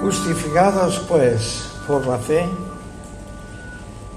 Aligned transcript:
Justificados 0.00 1.02
pues 1.06 1.64
por 1.86 2.06
la 2.06 2.18
fe, 2.18 2.46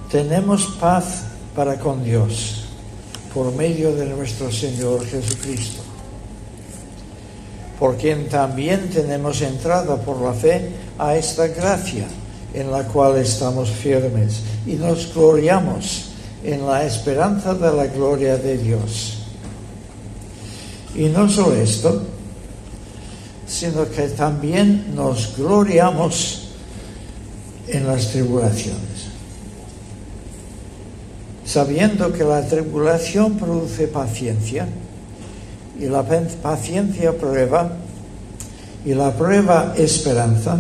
tenemos 0.09 0.66
paz 0.79 1.24
para 1.53 1.77
con 1.77 2.03
Dios 2.03 2.63
por 3.33 3.53
medio 3.53 3.93
de 3.93 4.06
nuestro 4.06 4.51
Señor 4.51 5.06
Jesucristo, 5.06 5.82
por 7.80 7.98
quien 7.98 8.30
también 8.30 8.89
tenemos 8.91 9.41
entrada 9.41 9.98
por 9.98 10.21
la 10.21 10.34
fe 10.34 10.70
a 10.98 11.16
esta 11.16 11.48
gracia 11.48 12.07
en 12.54 12.71
la 12.71 12.84
cual 12.84 13.18
estamos 13.18 13.70
firmes 13.70 14.41
y 14.65 14.73
nos 14.73 15.13
gloriamos 15.13 16.11
en 16.43 16.65
la 16.65 16.86
esperanza 16.86 17.55
de 17.55 17.73
la 17.75 17.88
gloria 17.88 18.38
de 18.38 18.57
Dios. 18.57 19.18
Y 20.95 21.05
no 21.05 21.27
solo 21.27 21.55
esto, 21.55 22.04
sino 23.54 23.88
que 23.88 24.08
también 24.08 24.96
nos 24.96 25.38
gloriamos 25.38 26.50
en 27.68 27.86
las 27.86 28.10
tribulaciones, 28.10 29.11
sabiendo 31.46 32.11
que 32.11 32.23
la 32.23 32.47
tribulación 32.47 33.38
produce 33.38 33.88
paciencia 33.88 34.67
y 35.80 35.85
la 35.85 36.03
paciencia 36.41 37.16
prueba 37.16 37.73
y 38.84 38.95
la 38.95 39.13
prueba 39.13 39.75
esperanza 39.77 40.58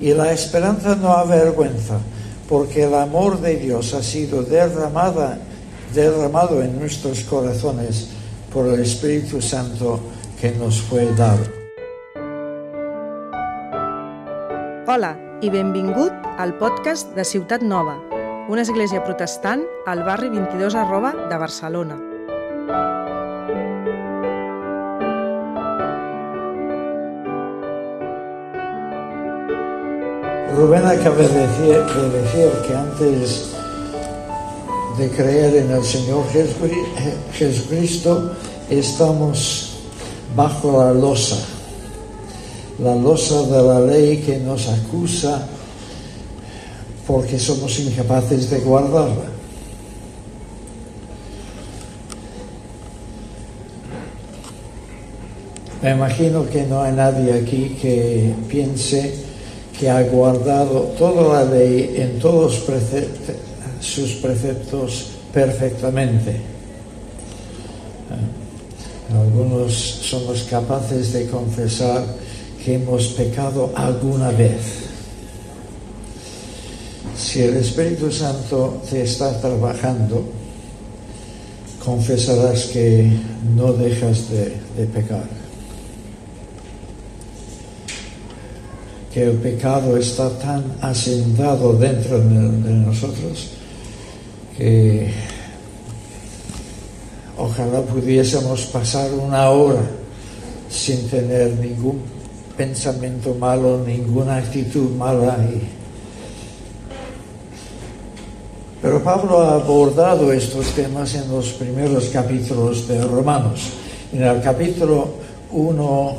y 0.00 0.14
la 0.14 0.32
esperanza 0.32 0.96
no 0.96 1.12
avergüenza 1.12 1.98
porque 2.48 2.84
el 2.84 2.94
amor 2.94 3.42
de 3.42 3.56
Dios 3.56 3.92
ha 3.92 4.02
sido 4.02 4.42
derramada, 4.42 5.38
derramado 5.94 6.62
en 6.62 6.78
nuestros 6.80 7.20
corazones 7.24 8.06
por 8.50 8.68
el 8.68 8.80
Espíritu 8.80 9.42
Santo 9.42 10.00
que 10.40 10.52
nos 10.52 10.80
fue 10.80 11.04
dado. 11.14 11.57
Hola 14.88 15.10
i 15.44 15.50
benvingut 15.52 16.14
al 16.40 16.54
podcast 16.56 17.10
de 17.12 17.20
Ciutat 17.20 17.60
Nova, 17.60 17.98
una 18.48 18.62
església 18.64 19.02
protestant 19.04 19.60
al 19.84 20.00
barri 20.06 20.30
22 20.32 20.72
arroba 20.80 21.10
de 21.28 21.36
Barcelona. 21.42 21.98
Rubén 30.56 30.86
acaba 30.86 31.16
de 31.16 31.28
decir, 31.28 31.84
de 31.84 32.08
decir 32.22 32.48
que 32.66 32.74
antes 32.74 33.52
de 34.96 35.10
creer 35.10 35.66
en 35.66 35.70
el 35.70 35.84
Señor 35.84 36.24
Jesucristo 37.34 38.32
estamos 38.70 39.76
bajo 40.34 40.82
la 40.82 40.94
losa, 40.94 41.57
la 42.78 42.94
losa 42.94 43.42
de 43.42 43.62
la 43.62 43.80
ley 43.80 44.18
que 44.18 44.38
nos 44.38 44.68
acusa 44.68 45.46
porque 47.06 47.38
somos 47.38 47.78
incapaces 47.80 48.50
de 48.50 48.58
guardarla. 48.60 49.38
Me 55.82 55.92
imagino 55.92 56.48
que 56.48 56.64
no 56.64 56.82
hay 56.82 56.92
nadie 56.92 57.32
aquí 57.32 57.76
que 57.80 58.34
piense 58.48 59.14
que 59.78 59.88
ha 59.88 60.02
guardado 60.02 60.92
toda 60.98 61.44
la 61.44 61.50
ley 61.50 61.94
en 61.96 62.18
todos 62.18 62.64
sus 63.80 64.10
preceptos 64.14 65.06
perfectamente. 65.32 66.40
Algunos 69.10 69.72
somos 69.72 70.42
capaces 70.42 71.12
de 71.12 71.26
confesar 71.28 72.04
que 72.68 72.74
hemos 72.74 73.06
pecado 73.16 73.72
alguna 73.74 74.30
vez. 74.30 74.60
Si 77.16 77.40
el 77.40 77.56
Espíritu 77.56 78.12
Santo 78.12 78.82
te 78.90 79.04
está 79.04 79.40
trabajando, 79.40 80.22
confesarás 81.82 82.64
que 82.66 83.10
no 83.56 83.72
dejas 83.72 84.28
de, 84.28 84.52
de 84.76 84.86
pecar. 84.86 85.24
Que 89.14 89.22
el 89.22 89.36
pecado 89.38 89.96
está 89.96 90.28
tan 90.38 90.62
asentado 90.82 91.72
dentro 91.72 92.18
de 92.18 92.74
nosotros 92.74 93.48
que 94.58 95.10
ojalá 97.38 97.80
pudiésemos 97.80 98.66
pasar 98.66 99.10
una 99.14 99.48
hora 99.48 99.80
sin 100.68 101.08
tener 101.08 101.56
ningún 101.56 102.17
pensamiento 102.58 103.34
malo, 103.34 103.78
ninguna 103.86 104.36
actitud 104.36 104.90
mala. 104.98 105.38
Pero 108.82 109.02
Pablo 109.02 109.40
ha 109.40 109.54
abordado 109.54 110.32
estos 110.32 110.74
temas 110.74 111.14
en 111.14 111.30
los 111.30 111.50
primeros 111.52 112.10
capítulos 112.10 112.88
de 112.88 113.00
Romanos. 113.04 113.70
En 114.12 114.24
el 114.24 114.42
capítulo 114.42 115.08
1, 115.52 116.16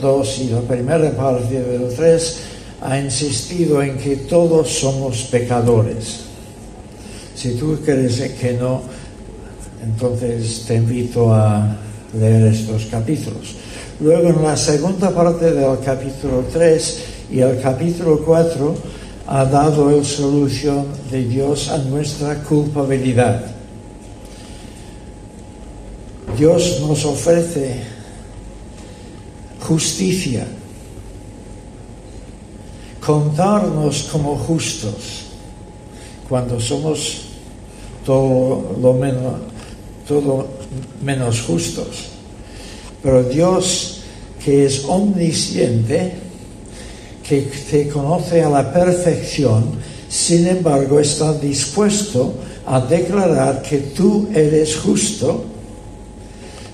2 0.00 0.38
y 0.38 0.48
la 0.50 0.60
primera 0.60 1.10
parte 1.16 1.62
del 1.62 1.94
3 1.94 2.40
ha 2.82 2.98
insistido 2.98 3.82
en 3.82 3.96
que 3.96 4.16
todos 4.28 4.68
somos 4.68 5.22
pecadores. 5.30 6.20
Si 7.34 7.54
tú 7.54 7.78
crees 7.82 8.20
que 8.32 8.52
no, 8.52 8.82
entonces 9.82 10.64
te 10.66 10.74
invito 10.74 11.32
a 11.32 11.74
leer 12.18 12.52
estos 12.52 12.84
capítulos. 12.86 13.56
Luego 14.00 14.30
en 14.30 14.42
la 14.42 14.56
segunda 14.56 15.10
parte 15.10 15.52
del 15.52 15.78
capítulo 15.80 16.44
3 16.50 17.04
y 17.32 17.40
el 17.40 17.60
capítulo 17.60 18.24
4 18.24 18.74
ha 19.26 19.44
dado 19.44 19.90
la 19.90 20.02
solución 20.02 20.86
de 21.10 21.24
Dios 21.24 21.68
a 21.68 21.76
nuestra 21.76 22.42
culpabilidad. 22.42 23.44
Dios 26.38 26.80
nos 26.80 27.04
ofrece 27.04 27.82
justicia, 29.60 30.46
contarnos 33.04 34.08
como 34.10 34.34
justos 34.38 35.26
cuando 36.26 36.58
somos 36.58 37.26
todo 38.06 38.76
lo 38.80 38.94
menos 38.94 39.34
todo 40.08 40.48
menos 41.02 41.42
justos. 41.42 42.09
Pero 43.02 43.22
Dios, 43.24 44.02
que 44.44 44.66
es 44.66 44.84
omnisciente, 44.84 46.12
que 47.26 47.42
te 47.70 47.88
conoce 47.88 48.42
a 48.42 48.50
la 48.50 48.72
perfección, 48.72 49.70
sin 50.08 50.46
embargo 50.46 50.98
está 50.98 51.32
dispuesto 51.34 52.34
a 52.66 52.80
declarar 52.80 53.62
que 53.62 53.78
tú 53.78 54.28
eres 54.34 54.76
justo 54.76 55.44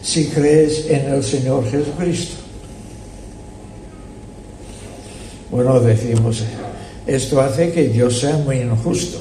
si 0.02 0.26
crees 0.28 0.86
en 0.88 1.12
el 1.12 1.22
Señor 1.22 1.68
Jesucristo. 1.70 2.36
Bueno, 5.50 5.78
decimos, 5.80 6.42
esto 7.06 7.40
hace 7.40 7.72
que 7.72 7.88
Dios 7.88 8.18
sea 8.18 8.36
muy 8.38 8.56
injusto 8.56 9.20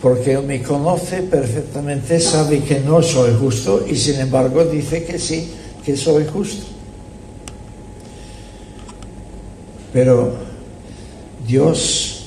porque 0.00 0.32
Él 0.32 0.44
me 0.44 0.62
conoce 0.62 1.22
perfectamente, 1.22 2.18
sabe 2.20 2.60
que 2.60 2.80
no 2.80 3.02
soy 3.02 3.34
justo 3.38 3.84
y 3.88 3.96
sin 3.96 4.18
embargo 4.20 4.64
dice 4.64 5.04
que 5.04 5.18
sí, 5.18 5.50
que 5.84 5.96
soy 5.96 6.26
justo. 6.26 6.66
Pero 9.92 10.32
Dios 11.46 12.26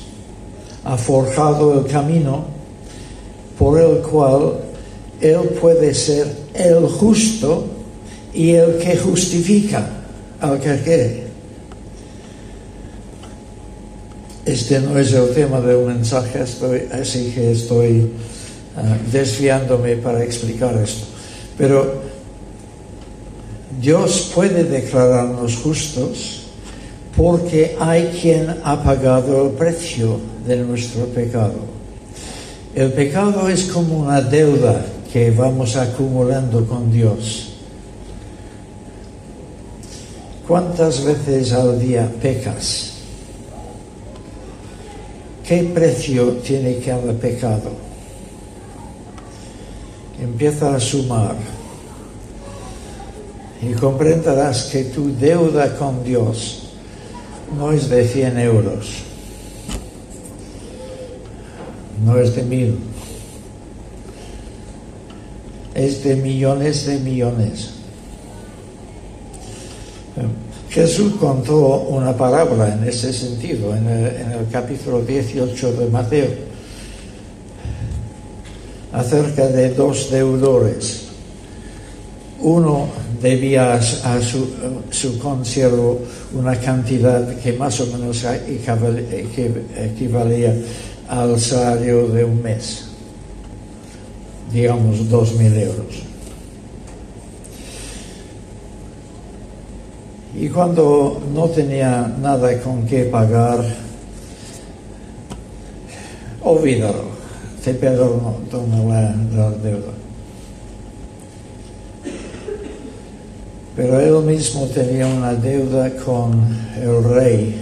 ha 0.83 0.97
forjado 0.97 1.79
el 1.79 1.91
camino 1.91 2.45
por 3.57 3.79
el 3.79 3.99
cual 3.99 4.59
Él 5.21 5.39
puede 5.61 5.93
ser 5.93 6.27
el 6.53 6.85
justo 6.87 7.65
y 8.33 8.51
el 8.51 8.77
que 8.79 8.97
justifica 8.97 9.87
al 10.41 10.59
que 10.59 10.81
quiere. 10.81 11.23
Este 14.45 14.81
no 14.81 14.97
es 14.99 15.13
el 15.13 15.33
tema 15.33 15.61
del 15.61 15.85
mensaje, 15.85 16.41
así 16.91 17.31
que 17.33 17.53
estoy 17.53 18.11
ah, 18.75 18.97
desviándome 19.09 19.95
para 19.95 20.21
explicar 20.21 20.75
esto. 20.83 21.05
Pero 21.57 22.02
Dios 23.79 24.31
puede 24.33 24.63
declararnos 24.63 25.57
justos 25.57 26.43
porque 27.15 27.75
hay 27.79 28.07
quien 28.21 28.55
ha 28.63 28.81
pagado 28.81 29.45
el 29.45 29.51
precio 29.51 30.19
de 30.45 30.57
nuestro 30.57 31.05
pecado. 31.07 31.55
El 32.73 32.91
pecado 32.91 33.47
es 33.49 33.65
como 33.65 33.99
una 33.99 34.19
deuda 34.19 34.83
que 35.11 35.29
vamos 35.29 35.75
acumulando 35.75 36.65
con 36.65 36.91
Dios. 36.91 37.49
¿Cuántas 40.47 41.03
veces 41.03 41.53
al 41.53 41.79
día 41.79 42.11
pecas? 42.21 42.93
¿Qué 45.47 45.63
precio 45.73 46.29
tiene 46.37 46.79
cada 46.79 47.13
pecado? 47.13 47.71
Empieza 50.21 50.75
a 50.75 50.79
sumar 50.79 51.35
y 53.69 53.73
comprenderás 53.73 54.65
que 54.65 54.85
tu 54.85 55.15
deuda 55.15 55.75
con 55.77 56.03
Dios 56.03 56.63
no 57.57 57.71
es 57.71 57.89
de 57.89 58.07
100 58.07 58.39
euros, 58.39 58.87
no 62.03 62.17
es 62.17 62.35
de 62.35 62.43
mil, 62.43 62.77
es 65.73 66.03
de 66.03 66.15
millones 66.15 66.85
de 66.85 66.99
millones. 66.99 67.69
Jesús 70.69 71.13
contó 71.19 71.81
una 71.81 72.17
parábola 72.17 72.73
en 72.73 72.83
ese 72.83 73.13
sentido 73.13 73.75
en 73.75 73.87
el, 73.87 74.47
capítulo 74.51 75.01
18 75.01 75.73
de 75.73 75.87
Mateo 75.87 76.27
acerca 78.91 79.47
de 79.47 79.69
dos 79.69 80.09
deudores. 80.11 81.12
Uno 82.43 82.87
debía 83.21 83.75
a 83.75 84.21
su, 84.21 84.49
su 84.91 85.17
una 86.33 86.55
cantidad 86.59 87.25
que 87.37 87.53
más 87.53 87.79
o 87.79 87.87
menos 87.87 88.25
equivalía 89.77 90.53
al 91.07 91.39
salario 91.39 92.09
de 92.09 92.25
un 92.25 92.41
mes, 92.43 92.83
digamos 94.51 95.09
dos 95.09 95.33
mil 95.35 95.57
euros. 95.57 96.03
Y 100.35 100.49
cuando 100.49 101.21
no 101.33 101.47
tenía 101.47 102.13
nada 102.21 102.59
con 102.61 102.85
qué 102.85 103.05
pagar, 103.05 103.63
olvídalo, 106.43 107.05
te 107.63 107.73
perdono 107.73 108.35
la, 108.89 109.15
la 109.33 109.49
deuda. 109.51 110.02
Pero 113.75 113.99
él 113.99 114.25
mismo 114.25 114.67
tenía 114.67 115.07
una 115.07 115.33
deuda 115.33 115.89
con 116.05 116.45
el 116.79 117.03
rey 117.03 117.59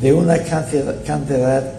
de 0.00 0.12
una 0.12 0.38
cantidad, 0.38 1.72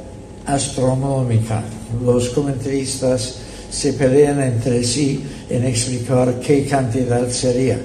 astronómica. 0.45 1.61
Los 2.03 2.29
comentaristas 2.29 3.35
se 3.69 3.93
pelean 3.93 4.41
entre 4.41 4.81
sí 4.83 5.23
en 5.49 5.65
explicar 5.65 6.39
qué 6.39 6.65
cantidad 6.65 7.27
sería. 7.29 7.77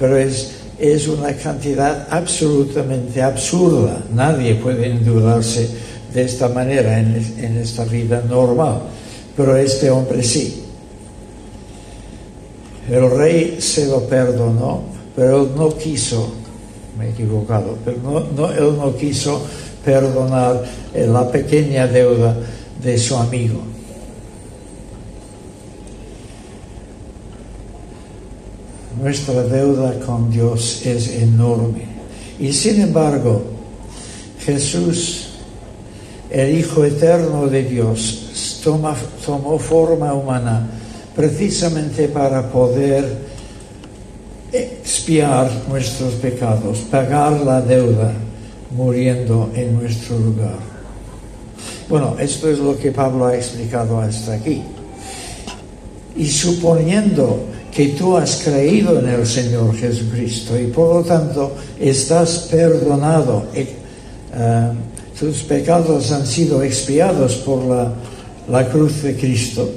Pero 0.00 0.16
es, 0.16 0.50
es 0.80 1.06
una 1.06 1.32
cantidad 1.34 2.08
absolutamente 2.10 3.22
absurda. 3.22 4.02
Nadie 4.12 4.56
puede 4.56 4.86
endeudarse 4.90 5.68
de 6.12 6.24
esta 6.24 6.48
manera 6.48 6.98
en 6.98 7.56
esta 7.56 7.84
vida 7.84 8.20
normal. 8.28 8.82
Pero 9.36 9.56
este 9.56 9.88
hombre 9.90 10.24
sí. 10.24 10.61
El 12.90 13.10
rey 13.10 13.58
se 13.60 13.86
lo 13.86 14.06
perdonó, 14.08 14.82
pero 15.14 15.42
él 15.42 15.48
no 15.56 15.76
quiso, 15.76 16.32
me 16.98 17.06
he 17.06 17.10
equivocado, 17.10 17.78
pero 17.84 17.98
no, 18.34 18.50
él 18.50 18.76
no 18.76 18.94
quiso 18.96 19.42
perdonar 19.84 20.64
la 20.94 21.30
pequeña 21.30 21.86
deuda 21.86 22.36
de 22.82 22.98
su 22.98 23.16
amigo. 23.16 23.60
Nuestra 29.00 29.42
deuda 29.44 29.98
con 30.00 30.30
Dios 30.30 30.84
es 30.84 31.08
enorme. 31.08 31.86
Y 32.38 32.52
sin 32.52 32.80
embargo, 32.80 33.42
Jesús, 34.44 35.28
el 36.30 36.58
Hijo 36.58 36.84
Eterno 36.84 37.46
de 37.46 37.62
Dios, 37.64 38.60
tomó 38.62 39.58
forma 39.58 40.12
humana 40.14 40.81
precisamente 41.14 42.08
para 42.08 42.50
poder 42.50 43.04
expiar 44.52 45.50
nuestros 45.68 46.14
pecados, 46.14 46.78
pagar 46.90 47.40
la 47.40 47.60
deuda 47.60 48.12
muriendo 48.76 49.50
en 49.54 49.74
nuestro 49.74 50.18
lugar. 50.18 50.58
Bueno, 51.88 52.16
esto 52.18 52.50
es 52.50 52.58
lo 52.58 52.78
que 52.78 52.90
Pablo 52.90 53.26
ha 53.26 53.36
explicado 53.36 54.00
hasta 54.00 54.34
aquí. 54.34 54.62
Y 56.16 56.26
suponiendo 56.26 57.44
que 57.74 57.88
tú 57.88 58.16
has 58.16 58.42
creído 58.44 58.98
en 58.98 59.08
el 59.08 59.26
Señor 59.26 59.74
Jesucristo 59.74 60.58
y 60.58 60.66
por 60.66 60.94
lo 60.96 61.02
tanto 61.02 61.52
estás 61.80 62.48
perdonado, 62.50 63.44
eh, 63.54 63.66
tus 65.18 65.42
pecados 65.42 66.10
han 66.12 66.26
sido 66.26 66.62
expiados 66.62 67.36
por 67.36 67.64
la, 67.64 67.92
la 68.48 68.68
cruz 68.68 69.02
de 69.02 69.16
Cristo, 69.16 69.68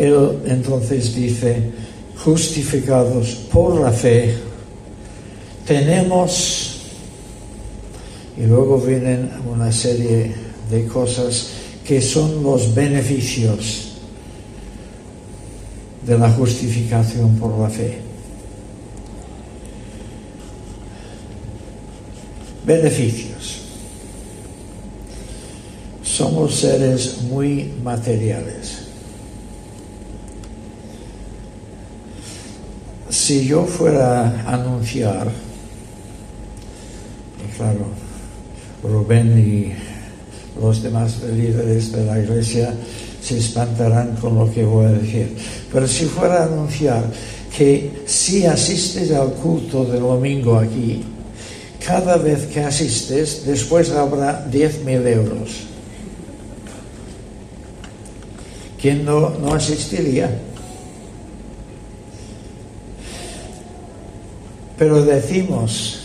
él 0.00 0.38
entonces 0.46 1.14
dice, 1.14 1.62
justificados 2.24 3.34
por 3.52 3.78
la 3.78 3.92
fe, 3.92 4.34
tenemos, 5.66 6.80
y 8.38 8.46
luego 8.46 8.80
vienen 8.80 9.30
una 9.46 9.70
serie 9.70 10.34
de 10.70 10.86
cosas 10.86 11.50
que 11.84 12.00
son 12.00 12.42
los 12.42 12.74
beneficios 12.74 13.92
de 16.06 16.18
la 16.18 16.30
justificación 16.30 17.36
por 17.36 17.58
la 17.58 17.68
fe. 17.68 17.98
Beneficios. 22.64 23.58
Somos 26.02 26.54
seres 26.54 27.22
muy 27.22 27.72
materiales. 27.84 28.89
Si 33.10 33.46
yo 33.46 33.64
fuera 33.64 34.42
a 34.46 34.54
anunciar, 34.54 35.28
y 37.44 37.56
claro, 37.56 37.86
Rubén 38.82 39.38
y 39.38 40.60
los 40.60 40.82
demás 40.82 41.20
líderes 41.22 41.92
de 41.92 42.04
la 42.04 42.18
iglesia 42.18 42.72
se 43.22 43.38
espantarán 43.38 44.16
con 44.16 44.36
lo 44.36 44.50
que 44.50 44.64
voy 44.64 44.86
a 44.86 44.92
decir, 44.92 45.36
pero 45.72 45.86
si 45.86 46.06
fuera 46.06 46.42
a 46.42 46.44
anunciar 46.44 47.04
que 47.56 48.02
si 48.06 48.46
asistes 48.46 49.10
al 49.12 49.32
culto 49.34 49.84
del 49.84 50.00
domingo 50.00 50.56
aquí, 50.56 51.04
cada 51.84 52.16
vez 52.16 52.46
que 52.46 52.60
asistes, 52.60 53.44
después 53.44 53.90
habrá 53.90 54.48
10.000 54.50 55.06
euros. 55.08 55.50
¿Quién 58.80 59.04
no, 59.04 59.30
no 59.30 59.54
asistiría? 59.54 60.30
Pero 64.80 65.04
decimos 65.04 65.98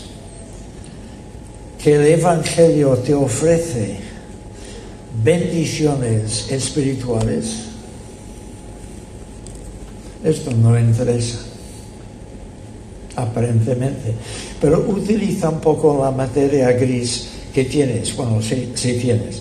que 1.82 1.94
el 1.94 2.06
Evangelio 2.08 2.94
te 2.98 3.14
ofrece 3.14 3.96
bendiciones 5.24 6.52
espirituales. 6.52 7.68
Esto 10.22 10.50
no 10.50 10.78
interesa, 10.78 11.38
aparentemente. 13.16 14.12
Pero 14.60 14.84
utiliza 14.86 15.48
un 15.48 15.60
poco 15.60 15.98
la 16.04 16.10
materia 16.10 16.70
gris 16.72 17.28
que 17.54 17.64
tienes, 17.64 18.14
bueno, 18.14 18.42
si, 18.42 18.58
tienes. 18.74 19.40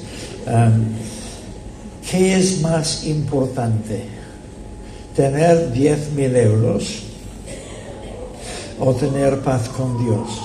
¿Qué 2.09 2.37
es 2.37 2.61
más 2.61 3.05
importante? 3.05 3.99
¿Tener 5.13 5.73
10.000 5.73 6.37
euros? 6.37 7.14
O 8.79 8.93
tener 8.93 9.39
paz 9.41 9.69
con 9.69 10.03
Dios. 10.03 10.41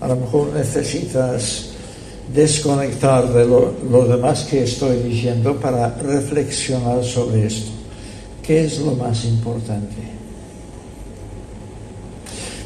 A 0.00 0.08
lo 0.08 0.16
mejor 0.16 0.52
necesitas 0.54 1.70
desconectar 2.34 3.32
de 3.32 3.44
lo, 3.44 4.06
demás 4.06 4.44
que 4.44 4.64
estoy 4.64 4.98
diciendo 4.98 5.58
para 5.60 5.94
reflexionar 5.96 7.04
sobre 7.04 7.46
esto. 7.46 7.72
¿Qué 8.42 8.64
es 8.64 8.78
lo 8.78 8.92
más 8.92 9.24
importante? 9.24 9.96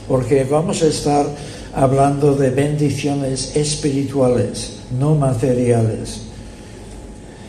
Porque 0.07 0.45
vamos 0.45 0.83
a 0.83 0.87
estar 0.87 1.27
hablando 1.75 2.35
de 2.35 2.51
bendiciones 2.51 3.57
espirituales, 3.57 4.79
no 4.99 5.15
materiales. 5.15 6.21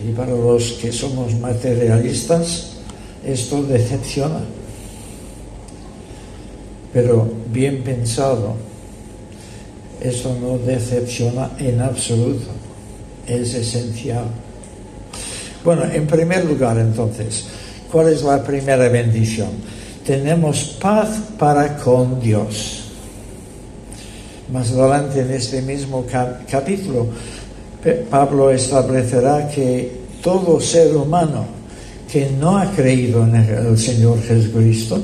Y 0.08 0.12
para 0.14 0.32
los 0.32 0.74
que 0.74 0.92
somos 0.92 1.34
materialistas, 1.36 2.75
esto 3.26 3.64
decepciona. 3.64 4.40
Pero 6.94 7.30
bien 7.52 7.84
pensado, 7.84 8.56
eso 10.00 10.38
no 10.40 10.58
decepciona 10.60 11.52
en 11.60 11.82
absoluto, 11.82 12.48
es 13.28 13.54
esencial. 13.54 14.26
Bueno, 15.64 15.84
en 15.92 16.08
primer 16.08 16.46
lugar 16.46 16.78
entonces, 16.78 17.48
¿cuál 17.92 18.10
es 18.10 18.22
la 18.22 18.44
primera 18.44 18.88
bendición? 18.88 19.50
Tenemos 20.06 20.78
paz 20.80 21.10
para 21.38 21.76
con 21.78 22.20
Dios. 22.22 22.84
Más 24.54 24.72
adelante 24.72 25.22
en 25.22 25.32
este 25.32 25.62
mismo 25.64 26.06
capítulo, 26.50 27.08
Pablo 28.10 28.52
establecerá 28.52 29.50
que 29.50 30.06
todo 30.22 30.60
ser 30.62 30.96
humano 30.96 31.55
que 32.12 32.30
no 32.40 32.58
ha 32.58 32.72
creído 32.72 33.24
en 33.24 33.36
el 33.36 33.78
Señor 33.78 34.22
Jesucristo 34.22 35.02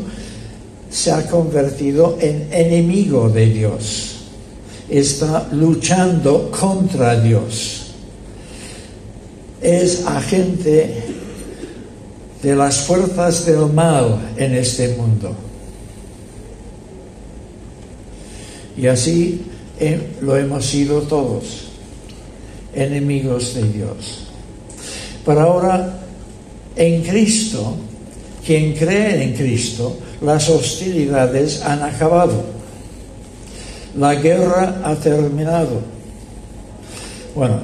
se 0.91 1.11
ha 1.11 1.25
convertido 1.25 2.17
en 2.19 2.49
enemigo 2.51 3.29
de 3.29 3.45
Dios. 3.45 4.15
Está 4.89 5.47
luchando 5.53 6.51
contra 6.51 7.19
Dios. 7.19 7.93
Es 9.61 10.05
agente 10.05 11.03
de 12.43 12.55
las 12.55 12.81
fuerzas 12.81 13.45
del 13.45 13.67
mal 13.67 14.33
en 14.35 14.55
este 14.55 14.89
mundo. 14.95 15.33
Y 18.75 18.87
así 18.87 19.45
eh, 19.79 20.17
lo 20.21 20.35
hemos 20.35 20.65
sido 20.65 21.01
todos, 21.03 21.69
enemigos 22.73 23.53
de 23.53 23.63
Dios. 23.63 24.27
Pero 25.25 25.41
ahora, 25.41 26.00
en 26.75 27.03
Cristo, 27.03 27.75
quien 28.45 28.73
cree 28.73 29.23
en 29.23 29.33
Cristo, 29.33 29.97
las 30.21 30.49
hostilidades 30.49 31.61
han 31.63 31.81
acabado. 31.83 32.43
La 33.97 34.15
guerra 34.15 34.81
ha 34.83 34.95
terminado. 34.95 35.81
Bueno, 37.35 37.59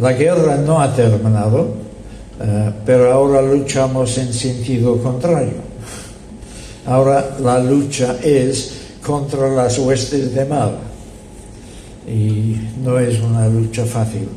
la 0.00 0.12
guerra 0.12 0.56
no 0.56 0.80
ha 0.80 0.94
terminado, 0.94 1.74
eh, 2.40 2.72
pero 2.84 3.12
ahora 3.12 3.42
luchamos 3.42 4.16
en 4.18 4.32
sentido 4.32 5.02
contrario. 5.02 5.68
Ahora 6.86 7.36
la 7.40 7.58
lucha 7.58 8.16
es 8.22 8.72
contra 9.02 9.48
las 9.50 9.78
huestes 9.78 10.34
de 10.34 10.44
mal. 10.44 10.78
Y 12.06 12.56
no 12.82 12.98
es 12.98 13.20
una 13.20 13.48
lucha 13.48 13.84
fácil, 13.84 14.28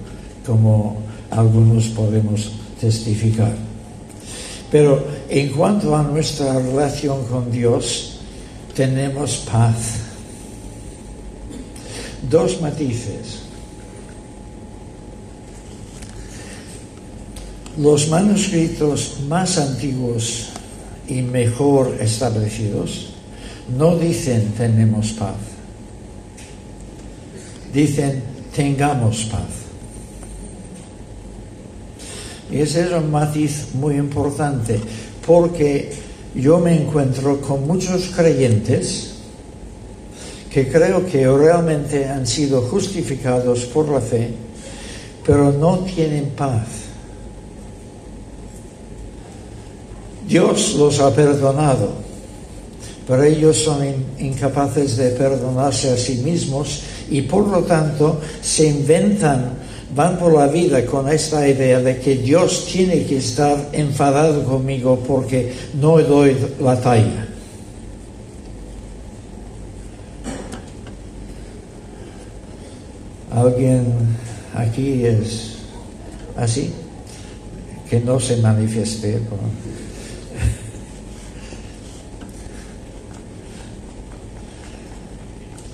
como 0.46 0.98
algunos 1.30 1.88
podemos 1.88 2.52
testificar. 2.82 3.56
Pero 4.72 5.06
en 5.30 5.50
cuanto 5.50 5.96
a 5.96 6.02
nuestra 6.02 6.54
relación 6.54 7.26
con 7.26 7.52
Dios, 7.52 8.20
tenemos 8.76 9.46
paz. 9.52 10.00
Dos 12.30 12.62
matices. 12.62 13.42
Los 17.78 18.10
manuscritos 18.10 19.18
más 19.28 19.58
antiguos 19.58 20.50
y 21.08 21.22
mejor 21.22 21.98
establecidos 22.00 23.12
no 23.78 23.98
dicen 23.98 24.54
tenemos 24.58 25.12
paz, 25.14 25.36
dicen 27.74 28.24
tengamos 28.56 29.24
paz. 29.26 29.71
Ese 32.52 32.82
es 32.82 32.92
un 32.92 33.12
matiz 33.12 33.68
muy 33.74 33.96
importante, 33.96 34.80
porque 35.26 35.92
yo 36.36 36.60
me 36.60 36.76
encuentro 36.82 37.40
con 37.40 37.66
muchos 37.66 38.10
creyentes 38.16 39.12
que 40.50 40.70
creo 40.70 41.06
que 41.06 41.26
realmente 41.26 42.06
han 42.06 42.28
sido 42.28 42.62
justificados 42.64 43.66
por 43.66 43.88
la 43.88 44.02
fe, 44.02 44.32
pero 45.26 45.52
no 45.54 45.80
tienen 45.80 46.32
paz. 46.32 46.68
Dios 50.28 50.76
los 50.76 51.00
ha 51.00 51.14
perdonado, 51.14 51.90
pero 53.08 53.24
ellos 53.24 53.58
son 53.58 53.80
incapaces 54.20 54.98
de 54.98 55.12
perdonarse 55.12 55.90
a 55.92 55.98
sí 55.98 56.22
mismos 56.24 56.82
y 57.10 57.22
por 57.24 57.48
lo 57.48 57.64
tanto 57.64 58.20
se 58.42 58.68
inventan, 58.68 59.54
van 59.96 60.18
por 60.18 60.34
la 60.34 60.48
vida 60.48 60.86
con 60.86 61.10
esta 61.10 61.48
idea 61.48 61.80
de 61.80 62.00
que 62.00 62.16
Dios 62.16 62.66
tiene 62.72 63.04
que 63.06 63.18
estar 63.18 63.70
enfadado 63.74 64.44
conmigo 64.44 65.00
porque 65.06 65.54
no 65.80 66.00
doy 66.00 66.38
la 66.60 66.80
talla. 66.80 67.28
¿Alguien 73.32 73.86
aquí 74.56 75.06
es 75.06 75.56
así? 76.36 76.72
Que 77.90 78.00
no 78.00 78.20
se 78.20 78.38
manifieste. 78.38 79.20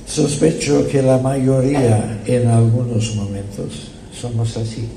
Sospecho 0.07 0.87
que 0.87 1.03
la 1.03 1.19
mayoría 1.19 2.21
en 2.25 2.47
algunos 2.47 3.15
momentos 3.15 3.96
somos 4.21 4.55
así. 4.57 4.87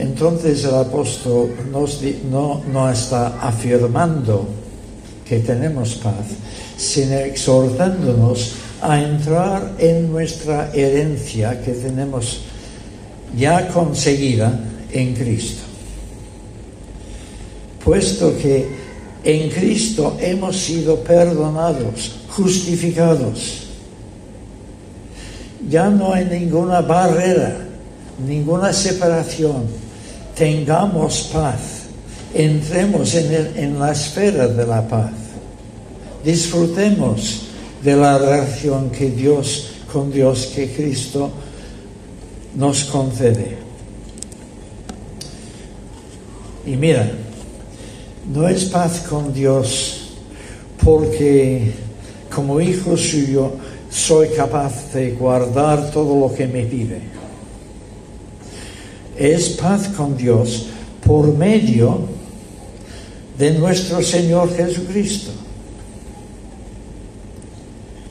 Entonces 0.00 0.64
el 0.64 0.74
apóstol 0.74 1.50
no, 2.30 2.90
está 2.90 3.38
afirmando 3.40 4.48
que 5.28 5.40
tenemos 5.40 5.94
paz, 5.96 6.26
sino 6.78 7.16
exhortándonos 7.16 8.54
a 8.80 8.98
entrar 8.98 9.74
en 9.78 10.10
nuestra 10.10 10.72
herencia 10.72 11.60
que 11.62 11.72
tenemos 11.72 12.40
ya 13.36 13.68
conseguida 13.68 14.58
en 14.90 15.14
Cristo. 15.14 15.62
Puesto 17.84 18.36
que 18.38 18.66
en 19.22 19.50
Cristo 19.50 20.16
hemos 20.18 20.56
sido 20.56 20.96
perdonados 21.00 22.12
justificados. 22.30 23.69
Ya 25.70 25.88
no 25.88 26.12
hay 26.12 26.24
ninguna 26.24 26.80
barrera, 26.80 27.56
ninguna 28.26 28.72
separación. 28.72 29.66
Tengamos 30.34 31.30
paz. 31.32 31.60
Entremos 32.34 33.14
en, 33.14 33.56
en 33.56 33.78
la 33.78 33.92
esfera 33.92 34.48
de 34.48 34.66
la 34.66 34.86
paz. 34.86 35.12
Disfrutemos 36.24 37.42
de 37.84 37.96
la 37.96 38.18
relación 38.18 38.90
que 38.90 39.10
Dios, 39.10 39.70
con 39.92 40.10
Dios, 40.10 40.46
que 40.54 40.72
Cristo 40.72 41.30
nos 42.56 42.84
concede. 42.84 43.56
Y 46.66 46.76
mira, 46.76 47.10
no 48.32 48.48
es 48.48 48.64
paz 48.64 49.04
con 49.08 49.32
Dios 49.32 50.10
porque 50.82 51.72
como 52.34 52.60
hijo 52.60 52.96
suyo, 52.96 53.52
soy 53.90 54.28
capaz 54.28 54.92
de 54.94 55.10
guardar 55.12 55.90
todo 55.90 56.18
lo 56.18 56.34
que 56.34 56.46
me 56.46 56.62
pide. 56.64 57.00
Es 59.16 59.50
paz 59.50 59.88
con 59.88 60.16
Dios 60.16 60.66
por 61.04 61.36
medio 61.36 62.00
de 63.36 63.50
nuestro 63.52 64.00
Señor 64.02 64.54
Jesucristo. 64.54 65.32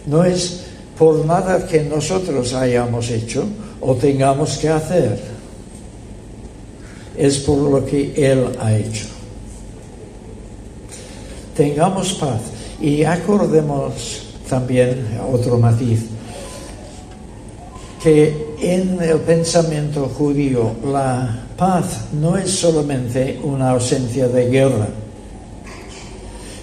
No 0.05 0.24
es 0.24 0.65
por 0.98 1.25
nada 1.25 1.65
que 1.65 1.83
nosotros 1.83 2.53
hayamos 2.53 3.09
hecho 3.09 3.45
o 3.79 3.95
tengamos 3.95 4.57
que 4.57 4.69
hacer. 4.69 5.19
Es 7.17 7.38
por 7.39 7.57
lo 7.57 7.86
que 7.86 8.13
Él 8.15 8.50
ha 8.59 8.75
hecho. 8.75 9.05
Tengamos 11.55 12.13
paz. 12.13 12.41
Y 12.81 13.03
acordemos 13.03 14.28
también 14.49 15.19
otro 15.31 15.57
matiz, 15.57 16.01
que 18.03 18.55
en 18.59 19.01
el 19.01 19.19
pensamiento 19.19 20.09
judío 20.17 20.73
la 20.91 21.43
paz 21.57 22.05
no 22.13 22.37
es 22.37 22.49
solamente 22.51 23.39
una 23.43 23.71
ausencia 23.71 24.27
de 24.27 24.49
guerra, 24.49 24.87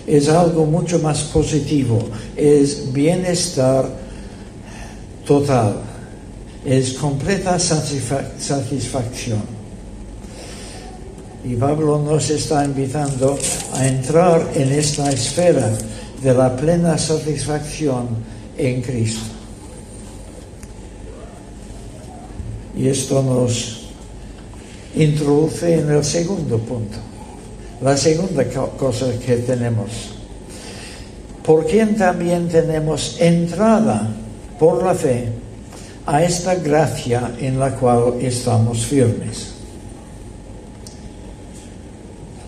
es 0.07 0.29
algo 0.29 0.67
mucho 0.67 0.99
más 0.99 1.23
positivo, 1.25 1.99
es 2.37 2.93
bienestar 2.93 3.89
total, 5.27 5.77
es 6.65 6.93
completa 6.95 7.59
satisfacción. 7.59 9.57
Y 11.45 11.55
Pablo 11.55 12.03
nos 12.03 12.31
está 12.31 12.65
invitando 12.65 13.39
a 13.75 13.87
entrar 13.87 14.51
en 14.55 14.73
esta 14.73 15.11
esfera 15.11 15.71
de 16.23 16.35
la 16.35 16.57
plena 16.57 16.97
satisfacción 16.99 18.09
en 18.57 18.83
Cristo. 18.83 19.33
Y 22.77 22.89
esto 22.89 23.23
nos 23.23 23.89
introduce 24.95 25.75
en 25.75 25.91
el 25.91 26.05
segundo 26.05 26.59
punto, 26.59 26.99
la 27.81 27.97
segunda 27.97 28.45
cosa 28.77 29.07
que 29.25 29.37
tenemos. 29.37 30.13
¿Por 31.43 31.67
quién 31.67 31.97
también 31.97 32.49
tenemos 32.49 33.17
entrada 33.21 34.09
por 34.59 34.83
la 34.83 34.95
fe 34.95 35.29
a 36.07 36.23
esta 36.23 36.55
gracia 36.57 37.33
en 37.39 37.59
la 37.59 37.71
cual 37.75 38.15
estamos 38.21 38.85
firmes? 38.85 39.57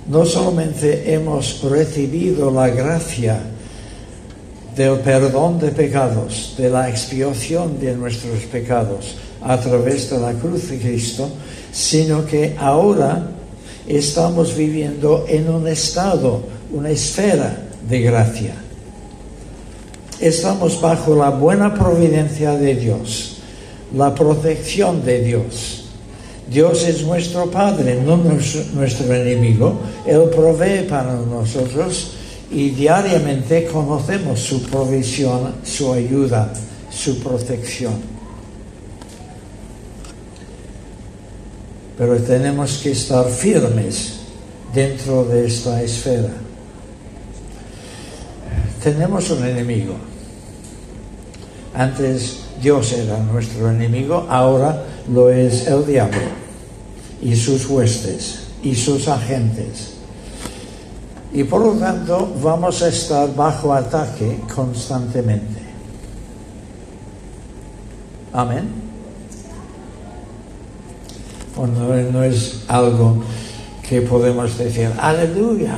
no 0.09 0.25
solamente 0.25 1.13
hemos 1.13 1.63
recibido 1.63 2.51
la 2.51 2.69
gracia 2.69 3.41
del 4.79 5.01
perdón 5.01 5.59
de 5.59 5.73
pecados, 5.73 6.55
de 6.57 6.71
la 6.71 6.89
expiación 6.89 7.81
de 7.81 7.97
nuestros 7.97 8.45
pecados 8.45 9.17
a 9.43 9.59
través 9.59 10.09
de 10.09 10.19
la 10.19 10.33
cruz 10.33 10.71
de 10.71 10.79
Cristo, 10.79 11.29
sino 11.73 12.25
que 12.25 12.55
ahora 12.57 13.29
estamos 13.89 14.57
viviendo 14.57 15.25
en 15.29 15.51
un 15.51 15.67
estado, 15.67 16.43
una 16.73 16.91
esfera 16.91 17.59
de 17.89 18.01
gracia. 18.03 18.55
Estamos 20.21 20.81
bajo 20.81 21.17
la 21.17 21.31
buena 21.31 21.75
providencia 21.75 22.53
de 22.53 22.77
Dios, 22.77 23.39
la 23.97 24.15
protección 24.15 25.05
de 25.05 25.23
Dios. 25.23 25.87
Dios 26.49 26.87
es 26.87 27.03
nuestro 27.03 27.51
Padre, 27.51 28.01
no 28.01 28.17
nuestro 28.17 29.13
enemigo. 29.13 29.81
Él 30.07 30.31
provee 30.31 30.87
para 30.89 31.15
nosotros 31.15 32.13
y 32.50 32.71
diariamente 32.71 33.67
conocemos 33.67 34.40
su 34.40 34.62
provisión, 34.62 35.57
su 35.64 35.93
ayuda, 35.93 36.52
su 36.90 37.19
protección. 37.21 38.19
pero 41.99 42.17
tenemos 42.23 42.78
que 42.78 42.93
estar 42.93 43.28
firmes 43.28 44.21
dentro 44.73 45.25
de 45.25 45.49
esta 45.49 45.83
esfera. 45.83 46.31
Tenemos 48.81 49.28
un 49.31 49.45
enemigo. 49.45 49.97
Antes 51.75 52.38
Dios 52.62 52.93
era 52.93 53.19
nuestro 53.19 53.69
enemigo, 53.69 54.26
ahora 54.31 54.85
lo 55.12 55.28
es 55.28 55.67
el 55.67 55.85
diablo 55.85 56.21
y 57.21 57.35
sus 57.35 57.69
huestes 57.69 58.45
y 58.62 58.76
sus 58.76 59.09
agentes. 59.09 59.98
Y 61.33 61.45
por 61.45 61.61
lo 61.61 61.73
tanto 61.73 62.33
vamos 62.43 62.83
a 62.83 62.89
estar 62.89 63.35
bajo 63.35 63.73
ataque 63.73 64.41
constantemente. 64.55 65.61
Amén 68.33 68.89
no, 71.67 72.23
es 72.23 72.61
algo 72.69 73.23
que 73.89 74.03
podemos 74.03 74.57
decir, 74.57 74.91
aleluya. 74.99 75.77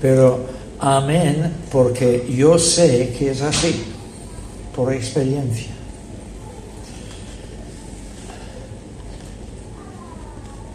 Pero 0.00 0.40
amén, 0.78 1.52
porque 1.72 2.26
yo 2.36 2.58
sé 2.58 3.14
que 3.18 3.30
es 3.30 3.42
así, 3.42 3.84
por 4.74 4.92
experiencia. 4.92 5.72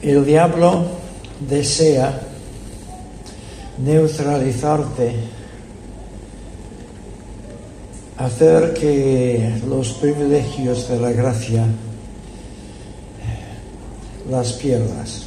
El 0.02 0.26
diablo 0.26 0.86
desea 1.48 2.20
neutralizarte, 3.78 5.16
hacer 8.18 8.74
que 8.74 9.62
los 9.68 9.94
privilegios 9.94 10.88
de 10.88 11.00
la 11.00 11.12
gracia 11.12 11.66
las 14.30 14.54
pierdas. 14.54 15.24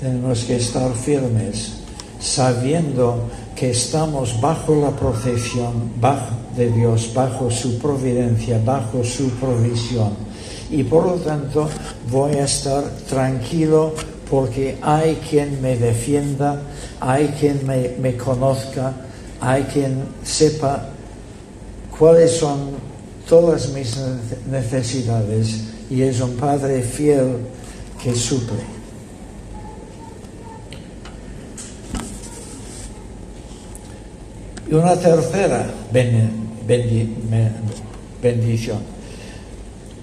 Tenemos 0.00 0.44
que 0.44 0.56
estar 0.56 0.92
firmes, 0.94 1.72
sabiendo 2.20 3.28
que 3.56 3.70
estamos 3.70 4.40
bajo 4.40 4.76
la 4.76 4.90
protección 4.90 5.92
bajo 6.00 6.36
de 6.56 6.70
Dios, 6.70 7.12
bajo 7.14 7.50
su 7.50 7.78
providencia, 7.78 8.60
bajo 8.64 9.02
su 9.02 9.30
provisión. 9.30 10.27
Y 10.70 10.82
por 10.82 11.06
lo 11.06 11.14
tanto 11.14 11.68
voy 12.10 12.36
a 12.36 12.44
estar 12.44 12.84
tranquilo 13.08 13.94
porque 14.30 14.76
hay 14.82 15.16
quien 15.28 15.62
me 15.62 15.76
defienda, 15.76 16.60
hay 17.00 17.28
quien 17.40 17.66
me, 17.66 17.94
me 17.98 18.16
conozca, 18.16 18.92
hay 19.40 19.62
quien 19.64 20.04
sepa 20.22 20.90
cuáles 21.98 22.32
son 22.32 22.72
todas 23.28 23.70
mis 23.70 23.96
necesidades 24.50 25.60
y 25.90 26.02
es 26.02 26.20
un 26.20 26.36
Padre 26.36 26.82
fiel 26.82 27.38
que 28.02 28.14
suple. 28.14 28.78
Y 34.70 34.74
una 34.74 34.96
tercera 34.96 35.66
bendición. 38.20 38.97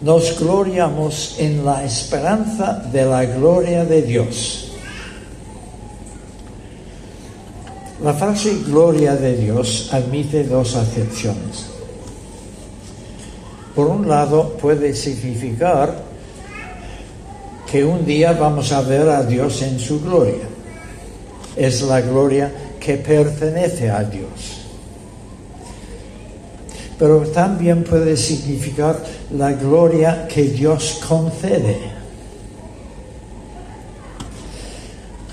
Nos 0.02 0.38
gloriamos 0.40 1.36
en 1.40 1.64
la 1.66 1.84
esperanza 1.84 2.74
de 2.92 3.06
la 3.06 3.26
gloria 3.26 3.86
de 3.86 4.02
Dios. 4.02 4.72
La 8.04 8.14
frase 8.14 8.58
gloria 8.66 9.16
de 9.16 9.38
Dios 9.38 9.90
admite 9.92 10.44
dos 10.44 10.76
acepciones. 10.76 11.66
Por 13.74 13.88
un 13.88 14.08
lado, 14.08 14.58
puede 14.62 14.94
significar 14.94 16.04
que 17.72 17.84
un 17.84 18.06
día 18.06 18.34
vamos 18.34 18.72
a 18.72 18.82
ver 18.82 19.10
a 19.10 19.24
Dios 19.24 19.62
en 19.62 19.80
su 19.80 20.02
gloria. 20.02 20.48
Es 21.56 21.82
la 21.82 22.02
gloria 22.02 22.52
que 22.80 22.98
pertenece 22.98 23.90
a 23.90 24.04
Dios. 24.04 24.55
Pero 26.98 27.20
también 27.28 27.84
puede 27.84 28.16
significar 28.16 29.04
la 29.32 29.52
gloria 29.54 30.28
que 30.28 30.44
Dios 30.44 31.02
concede. 31.08 31.78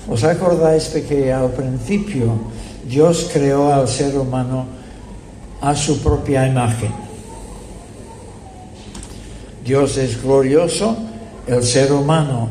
¿Os 0.09 0.23
acordáis 0.23 0.93
de 0.93 1.03
que 1.03 1.31
al 1.31 1.51
principio 1.51 2.35
Dios 2.87 3.29
creó 3.31 3.73
al 3.73 3.87
ser 3.87 4.17
humano 4.17 4.65
a 5.61 5.73
su 5.75 5.99
propia 5.99 6.45
imagen? 6.45 6.91
Dios 9.63 9.97
es 9.97 10.21
glorioso, 10.21 10.97
el 11.47 11.63
ser 11.63 11.93
humano 11.93 12.49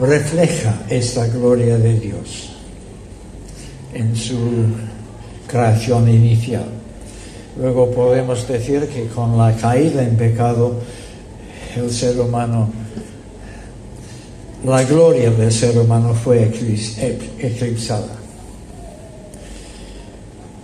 refleja 0.00 0.82
esta 0.88 1.28
gloria 1.28 1.78
de 1.78 2.00
Dios 2.00 2.50
en 3.94 4.16
su 4.16 4.36
creación 5.46 6.08
inicial. 6.08 6.81
Luego 7.58 7.90
podemos 7.90 8.48
decir 8.48 8.88
que 8.88 9.06
con 9.08 9.36
la 9.36 9.54
caída 9.54 10.02
en 10.02 10.16
pecado, 10.16 10.76
el 11.76 11.90
ser 11.90 12.18
humano, 12.18 12.70
la 14.64 14.82
gloria 14.84 15.30
del 15.30 15.52
ser 15.52 15.76
humano 15.78 16.14
fue 16.14 16.44
eclipsada. 16.44 18.16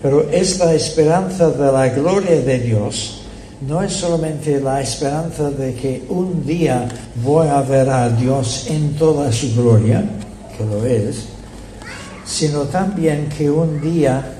Pero 0.00 0.30
esta 0.30 0.72
esperanza 0.74 1.50
de 1.50 1.72
la 1.72 1.88
gloria 1.88 2.40
de 2.40 2.58
Dios 2.60 3.22
no 3.60 3.82
es 3.82 3.92
solamente 3.92 4.60
la 4.60 4.80
esperanza 4.80 5.50
de 5.50 5.74
que 5.74 6.04
un 6.08 6.46
día 6.46 6.88
voy 7.22 7.48
a 7.48 7.60
ver 7.62 7.90
a 7.90 8.08
Dios 8.08 8.68
en 8.70 8.94
toda 8.94 9.32
su 9.32 9.52
gloria, 9.54 10.04
que 10.56 10.64
lo 10.64 10.86
es, 10.86 11.26
sino 12.24 12.62
también 12.62 13.28
que 13.36 13.50
un 13.50 13.80
día 13.80 14.37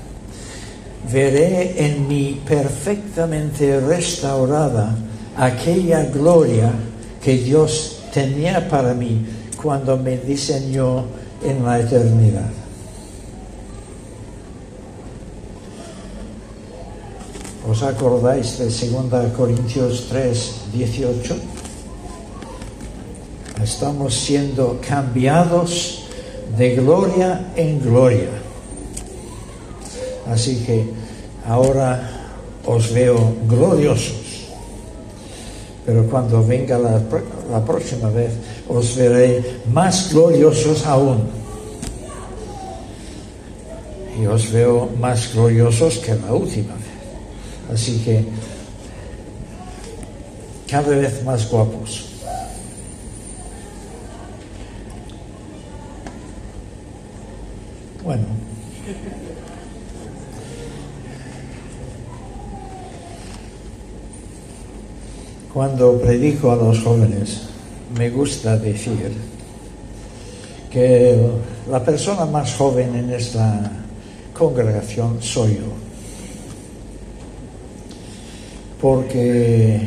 veré 1.11 1.87
en 1.87 2.07
mi 2.07 2.41
perfectamente 2.47 3.81
restaurada 3.81 4.97
aquella 5.37 6.05
gloria 6.05 6.73
que 7.23 7.37
Dios 7.37 8.01
tenía 8.13 8.69
para 8.69 8.95
mí 8.95 9.27
cuando 9.61 9.97
me 9.97 10.17
diseñó 10.19 11.05
en 11.43 11.65
la 11.65 11.81
eternidad. 11.81 12.51
¿Os 17.69 17.83
acordáis 17.83 18.59
de 18.59 18.65
2 18.65 19.33
Corintios 19.37 20.07
3, 20.09 20.55
18? 20.73 21.37
Estamos 23.63 24.15
siendo 24.15 24.81
cambiados 24.87 26.05
de 26.57 26.77
gloria 26.77 27.53
en 27.57 27.81
gloria. 27.81 28.48
Así 30.29 30.63
que 30.65 30.85
ahora 31.47 32.01
os 32.65 32.93
veo 32.93 33.35
gloriosos. 33.49 34.47
Pero 35.87 36.05
cuando 36.07 36.45
venga 36.45 36.79
la, 36.79 37.65
próxima 37.65 38.11
vez, 38.11 38.33
os 38.69 38.95
veré 38.95 39.63
más 39.73 40.13
gloriosos 40.13 40.85
aún. 40.85 41.25
Y 44.21 44.27
os 44.27 44.53
veo 44.53 44.91
más 45.01 45.33
gloriosos 45.33 45.97
que 45.99 46.15
la 46.15 46.35
última 46.35 46.75
vez. 46.75 47.73
Así 47.73 47.99
que 48.05 48.25
cada 50.69 50.95
vez 50.95 51.25
más 51.25 51.49
guapos. 51.49 52.05
Bueno. 58.05 58.27
Cuando 65.59 65.99
predico 65.99 66.53
a 66.53 66.55
los 66.55 66.79
jóvenes, 66.85 67.41
me 67.99 68.11
gusta 68.11 68.57
decir 68.57 69.11
que 70.71 71.19
la 71.69 71.85
persona 71.85 72.25
más 72.27 72.55
joven 72.55 72.95
en 72.95 73.11
esta 73.11 73.69
congregación 74.33 75.21
soy 75.21 75.55
yo. 75.55 75.73
Porque 78.81 79.81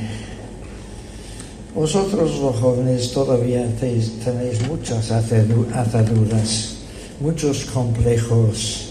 vosotros 1.73 2.37
los 2.41 2.57
jóvenes 2.57 3.09
todavía 3.13 3.65
tenéis, 3.77 4.67
muchas 4.67 5.09
ataduras, 5.09 6.79
muchos 7.21 7.63
complejos 7.63 8.89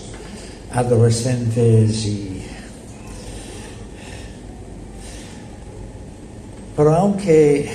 adolescentes 0.73 2.07
y 2.07 2.30
aunque 7.21 7.67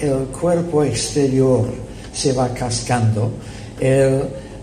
el 0.00 0.26
cuerpo 0.26 0.82
exterior 0.82 1.68
se 2.12 2.32
va 2.32 2.48
cascando, 2.52 3.30
el 3.78 4.22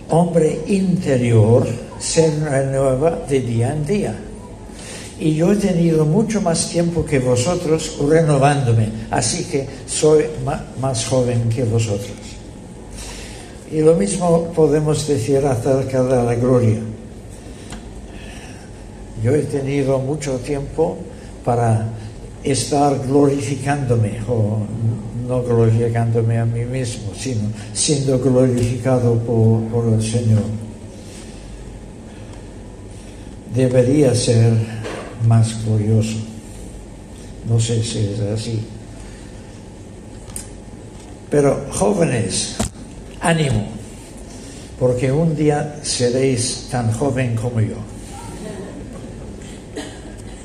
hombre 0.10 0.62
interior 0.68 1.66
se 2.00 2.30
renueva 2.40 3.22
de 3.28 3.40
día 3.40 3.74
en 3.74 3.86
día. 3.86 4.16
Y 5.20 5.36
yo 5.36 5.54
he 5.54 5.56
tenido 5.56 6.06
mucho 6.06 6.42
más 6.42 6.70
tiempo 6.70 7.06
que 7.06 7.20
vosotros 7.20 7.98
renovándome, 8.10 8.90
así 9.10 9.46
que 9.46 9.66
soy 9.88 10.26
más 10.82 11.06
joven 11.06 11.48
que 11.48 11.64
vosotros. 11.64 12.12
Y 13.72 13.80
lo 13.80 13.96
mismo 13.96 14.52
podemos 14.54 15.08
decir 15.08 15.46
acerca 15.46 16.04
de 16.04 16.24
la 16.24 16.36
gloria. 16.36 16.80
Yo 19.24 19.34
he 19.34 19.44
tenido 19.44 19.98
mucho 20.00 20.34
tiempo 20.40 20.98
para 21.46 21.88
estar 22.46 23.00
glorificándome, 23.08 24.20
o 24.28 24.60
no 25.28 25.42
glorificándome 25.42 26.38
a 26.38 26.46
mí 26.46 26.64
mismo, 26.66 27.12
sino 27.18 27.50
siendo 27.74 28.20
glorificado 28.20 29.18
por, 29.20 29.64
por 29.64 29.94
el 29.94 30.02
Señor. 30.02 30.44
Debería 33.54 34.14
ser 34.14 34.54
más 35.28 35.66
glorioso. 35.66 36.18
No 37.50 37.60
sé 37.60 37.82
si 37.84 38.00
es 38.00 38.20
así. 38.20 38.60
Pero 41.30 41.66
jóvenes, 41.72 42.56
ánimo, 43.22 43.68
porque 44.80 45.12
un 45.12 45.36
día 45.36 45.80
seréis 45.84 46.68
tan 46.70 46.92
joven 46.92 47.36
como 47.36 47.62
yo. 47.62 47.76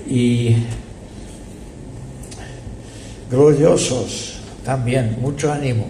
Y 0.09 0.57
gloriosos 3.31 4.41
también, 4.65 5.19
mucho 5.21 5.53
ánimo, 5.53 5.87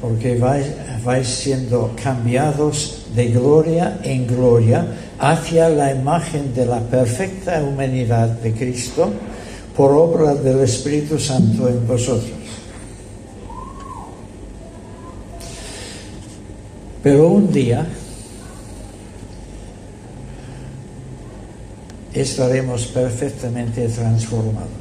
porque 0.00 0.36
vais, 0.36 0.66
vais 1.04 1.28
siendo 1.28 1.94
cambiados 2.02 3.06
de 3.14 3.28
gloria 3.28 4.00
en 4.02 4.26
gloria 4.26 4.86
hacia 5.18 5.68
la 5.68 5.92
imagen 5.92 6.54
de 6.54 6.64
la 6.64 6.80
perfecta 6.80 7.62
humanidad 7.62 8.28
de 8.28 8.52
Cristo 8.52 9.10
por 9.76 9.92
obra 9.92 10.34
del 10.34 10.60
Espíritu 10.60 11.18
Santo 11.18 11.68
en 11.68 11.86
vosotros. 11.86 12.32
Pero 17.02 17.28
un 17.28 17.50
día 17.50 17.86
estaremos 22.12 22.86
perfectamente 22.86 23.88
transformados. 23.88 24.79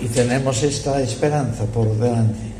Y 0.00 0.06
tenemos 0.06 0.62
esta 0.62 1.00
esperanza 1.00 1.64
por 1.64 1.96
delante. 1.96 2.56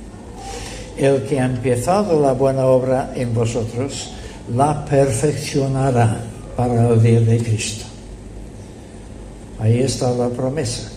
El 0.97 1.25
que 1.25 1.39
ha 1.39 1.45
empezado 1.45 2.21
la 2.21 2.33
buena 2.33 2.65
obra 2.67 3.13
en 3.15 3.35
vosotros, 3.35 4.13
la 4.55 4.85
perfeccionará 4.85 6.21
para 6.57 6.89
el 6.89 7.03
día 7.03 7.21
de 7.21 7.39
Cristo. 7.39 7.85
Ahí 9.59 9.81
está 9.81 10.11
la 10.13 10.29
promesa. 10.29 10.91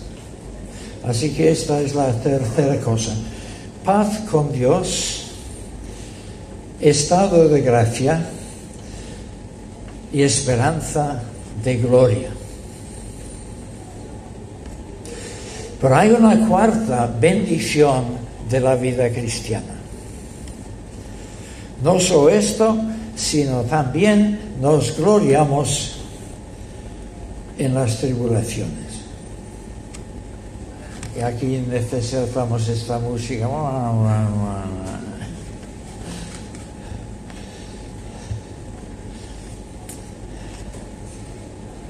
Así 1.05 1.31
que 1.31 1.51
esta 1.51 1.81
es 1.81 1.95
la 1.95 2.11
tercera 2.21 2.79
cosa. 2.79 3.11
Paz 3.83 4.19
con 4.29 4.51
Dios, 4.51 5.23
estado 6.79 7.49
de 7.49 7.61
gracia 7.61 8.25
y 10.11 10.21
esperanza 10.21 11.21
de 11.63 11.77
gloria. 11.77 12.38
Pero 15.81 15.95
hay 15.95 16.11
una 16.11 16.47
cuarta 16.47 17.09
bendición 17.19 18.03
de 18.49 18.59
la 18.59 18.75
vida 18.75 19.09
cristiana. 19.09 19.75
No 21.83 21.99
solo 21.99 22.29
esto, 22.29 22.77
sino 23.15 23.61
también 23.61 24.39
nos 24.61 24.97
gloriamos 24.97 25.99
en 27.57 27.73
las 27.73 27.97
tribulaciones. 27.97 28.89
Y 31.17 31.21
aquí 31.21 31.63
necesitamos 31.69 32.67
esta 32.67 32.99
música. 32.99 33.47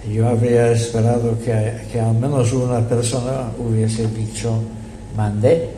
Yo 0.10 0.28
habría 0.28 0.72
esperado 0.72 1.38
que, 1.40 1.82
que 1.92 2.00
al 2.00 2.16
menos 2.16 2.52
una 2.52 2.80
persona 2.88 3.52
hubiese 3.60 4.08
dicho, 4.08 4.60
mandé. 5.16 5.70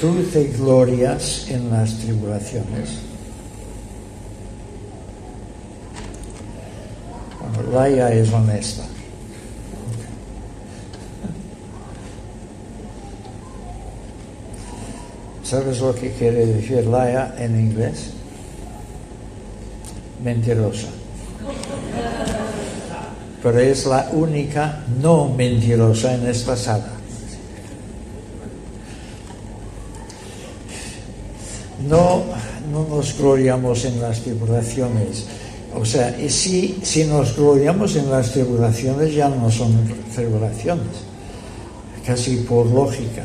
Tú 0.00 0.14
te 0.32 0.44
glorias 0.48 1.46
en 1.48 1.70
las 1.70 1.98
tribulaciones. 1.98 2.98
Laia 7.72 8.12
es 8.12 8.32
honesta. 8.32 8.97
¿Sabes 15.48 15.80
lo 15.80 15.94
que 15.94 16.10
quiere 16.12 16.44
decir 16.44 16.86
Laia 16.86 17.34
en 17.38 17.58
inglés? 17.58 18.10
Mentirosa. 20.22 20.88
Pero 23.42 23.58
es 23.58 23.86
la 23.86 24.10
única 24.12 24.84
no 25.00 25.30
mentirosa 25.30 26.16
en 26.16 26.26
esta 26.26 26.54
sala. 26.54 26.90
No, 31.88 32.24
no 32.70 32.86
nos 32.86 33.16
gloriamos 33.16 33.86
en 33.86 34.02
las 34.02 34.20
tribulaciones. 34.20 35.24
O 35.74 35.86
sea, 35.86 36.14
si, 36.28 36.78
si 36.82 37.04
nos 37.04 37.34
gloriamos 37.34 37.96
en 37.96 38.10
las 38.10 38.32
tribulaciones, 38.32 39.14
ya 39.14 39.30
no 39.30 39.50
son 39.50 39.72
tribulaciones, 40.14 41.06
casi 42.04 42.36
por 42.36 42.66
lógica. 42.66 43.24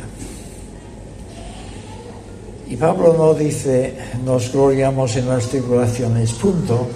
Y 2.68 2.78
Pablo 2.78 3.14
no 3.18 3.34
dice 3.34 3.94
nos 4.24 4.52
gloriamos 4.52 5.16
en 5.16 5.28
las 5.28 5.48
tribulaciones, 5.48 6.32
punto, 6.34 6.88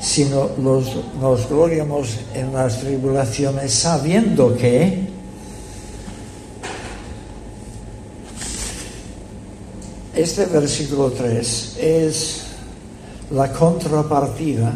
sino 0.00 0.50
nos 0.58 1.48
gloriamos 1.48 2.16
en 2.34 2.52
las 2.52 2.80
tribulaciones 2.80 3.72
sabiendo 3.72 4.56
que 4.56 5.08
este 10.14 10.46
versículo 10.46 11.10
3 11.10 11.76
es 11.80 12.42
la 13.30 13.52
contrapartida 13.52 14.72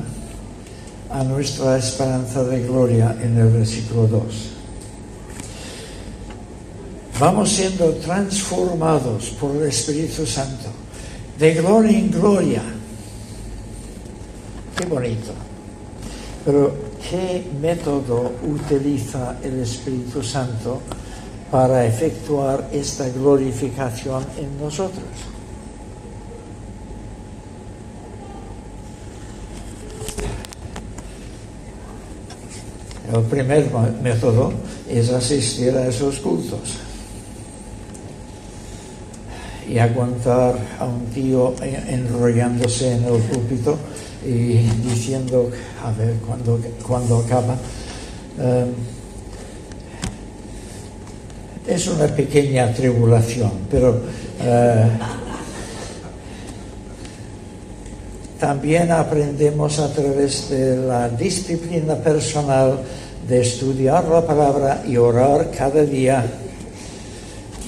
a 1.10 1.24
nuestra 1.24 1.78
esperanza 1.78 2.44
de 2.44 2.62
gloria 2.62 3.16
en 3.22 3.38
el 3.38 3.48
versículo 3.48 4.06
2 4.06 4.55
vamos 7.18 7.50
siendo 7.50 7.94
transformados 7.94 9.30
por 9.40 9.56
el 9.56 9.68
Espíritu 9.68 10.26
Santo, 10.26 10.68
de 11.38 11.54
gloria 11.54 11.98
en 11.98 12.10
gloria. 12.10 12.62
Qué 14.76 14.84
bonito. 14.86 15.32
Pero, 16.44 16.74
¿qué 17.08 17.44
método 17.60 18.32
utiliza 18.46 19.36
el 19.42 19.60
Espíritu 19.60 20.22
Santo 20.22 20.80
para 21.50 21.86
efectuar 21.86 22.68
esta 22.72 23.08
glorificación 23.08 24.24
en 24.38 24.60
nosotros? 24.60 25.04
El 33.12 33.22
primer 33.22 33.70
método 34.02 34.52
es 34.88 35.10
asistir 35.10 35.74
a 35.76 35.86
esos 35.86 36.18
cultos 36.18 36.76
y 39.68 39.78
aguantar 39.78 40.54
a 40.78 40.84
un 40.84 41.06
tío 41.06 41.54
enrollándose 41.62 42.92
en 42.92 43.04
el 43.04 43.20
púlpito 43.22 43.76
y 44.24 44.58
diciendo, 44.88 45.50
a 45.84 45.92
ver, 45.92 46.14
cuando, 46.26 46.60
cuando 46.86 47.18
acaba. 47.18 47.56
Um, 48.38 48.72
es 51.66 51.88
una 51.88 52.06
pequeña 52.06 52.72
tribulación, 52.72 53.50
pero 53.68 53.90
uh, 53.90 54.88
también 58.38 58.92
aprendemos 58.92 59.78
a 59.80 59.92
través 59.92 60.48
de 60.50 60.76
la 60.76 61.08
disciplina 61.08 61.96
personal 61.96 62.78
de 63.26 63.40
estudiar 63.40 64.04
la 64.04 64.24
palabra 64.24 64.84
y 64.86 64.96
orar 64.96 65.50
cada 65.50 65.82
día. 65.82 66.24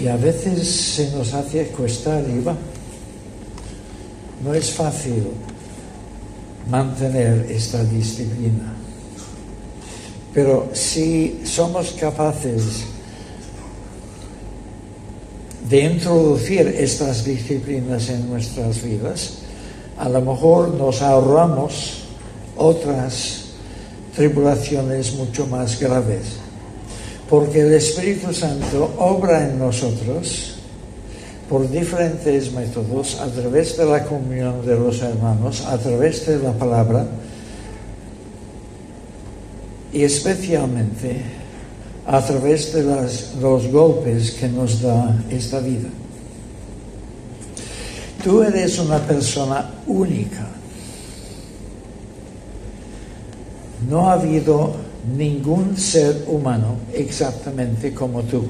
Y 0.01 0.07
a 0.07 0.17
veces 0.17 0.69
se 0.69 1.11
nos 1.11 1.35
hace 1.35 1.67
cuesta 1.69 2.19
arriba. 2.19 2.57
No 4.45 4.55
es 4.55 4.71
fácil 4.71 5.25
mantener 6.71 7.51
esta 7.51 7.83
disciplina. 7.85 8.75
Pero 10.33 10.71
si 10.73 11.41
somos 11.45 11.93
capaces 11.93 12.85
de 15.69 15.81
introducir 15.81 16.67
estas 16.69 17.25
disciplinas 17.25 18.09
en 18.09 18.29
nuestras 18.31 18.83
vidas, 18.83 19.39
a 19.99 20.09
lo 20.09 20.21
mejor 20.21 20.75
nos 20.75 21.03
ahorramos 21.03 22.05
otras 22.57 23.47
tribulaciones 24.15 25.15
mucho 25.15 25.47
más 25.47 25.79
graves. 25.81 26.48
Porque 27.29 27.61
el 27.61 27.75
Espíritu 27.75 28.33
Santo 28.33 28.95
obra 28.99 29.49
en 29.49 29.59
nosotros 29.59 30.59
por 31.49 31.69
diferentes 31.71 32.53
métodos, 32.53 33.19
a 33.21 33.27
través 33.29 33.77
de 33.77 33.87
la 33.87 34.05
comunión 34.05 34.65
de 34.67 34.75
los 34.75 35.01
hermanos, 35.01 35.65
a 35.65 35.79
través 35.79 36.27
de 36.27 36.39
la 36.39 36.53
palabra 36.53 37.07
y 39.93 40.03
especialmente 40.03 41.23
a 42.07 42.25
través 42.25 42.73
de 42.73 42.83
los 43.41 43.67
golpes 43.69 44.33
que 44.33 44.49
nos 44.49 44.83
da 44.83 45.17
esta 45.31 45.61
vida. 45.61 45.89
Tú 48.23 48.43
eres 48.43 48.79
una 48.79 48.99
persona 48.99 49.71
única. 49.87 50.47
No 53.89 54.11
ha 54.11 54.15
habido 54.15 54.75
ningún 55.17 55.77
ser 55.77 56.25
humano 56.27 56.77
exactamente 56.93 57.93
como 57.95 58.23
tú. 58.23 58.45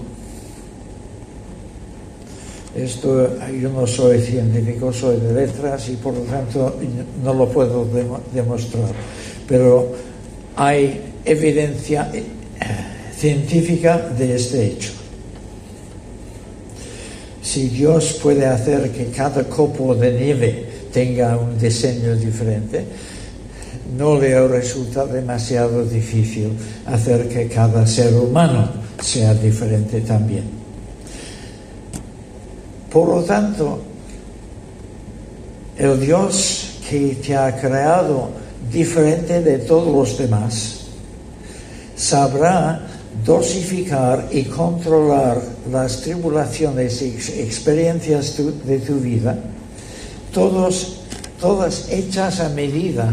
Esto 2.75 3.37
yo 3.61 3.71
no 3.71 3.87
soy 3.87 4.21
científico, 4.21 4.93
soy 4.93 5.19
de 5.21 5.33
letras 5.33 5.89
y 5.89 5.97
por 5.97 6.15
lo 6.15 6.21
tanto 6.21 6.77
no 7.25 7.35
lo 7.35 7.49
puedo 7.49 7.87
demostrar. 8.33 8.93
Pero 9.49 9.93
hay 10.57 11.01
evidencia 11.25 12.11
eh, 12.13 12.25
científica 13.17 14.11
de 14.17 14.37
este 14.37 14.67
hecho. 14.67 14.93
Si 17.43 17.69
Dios 17.69 18.19
puede 18.23 18.47
hacer 18.47 18.91
que 18.91 19.07
cada 19.07 19.45
copo 19.45 19.95
de 19.95 20.13
nieve 20.13 20.67
tenga 20.93 21.37
un 21.37 21.59
diseño 21.59 22.15
diferente, 22.15 22.85
no 23.97 24.19
le 24.19 24.47
resulta 24.49 25.07
demasiado 25.07 25.85
difícil 25.85 26.51
hacer 26.87 27.29
que 27.29 27.49
cada 27.49 27.87
ser 27.87 28.15
humano 28.15 28.69
sea 29.01 29.35
diferente 29.35 30.01
también. 30.03 30.45
Por 32.91 33.09
lo 33.09 33.23
tanto, 33.23 33.81
el 35.77 36.01
Dios 36.01 36.79
que 36.89 37.17
te 37.17 37.37
ha 37.37 37.55
creado 37.57 38.31
diferente 38.71 39.43
de 39.43 39.59
todos 39.59 39.95
los 39.95 40.19
demás, 40.19 40.81
sabrá 41.97 42.87
dosificar 43.25 44.29
y 44.31 44.45
controlar 44.45 45.41
las 45.71 46.01
tribulaciones 46.03 47.03
y 47.03 47.09
experiencias 47.41 48.37
de 48.65 48.79
tu 48.79 48.97
vida, 48.97 49.39
todas 50.33 51.89
hechas 51.91 52.41
a 52.41 52.49
medida 52.51 53.13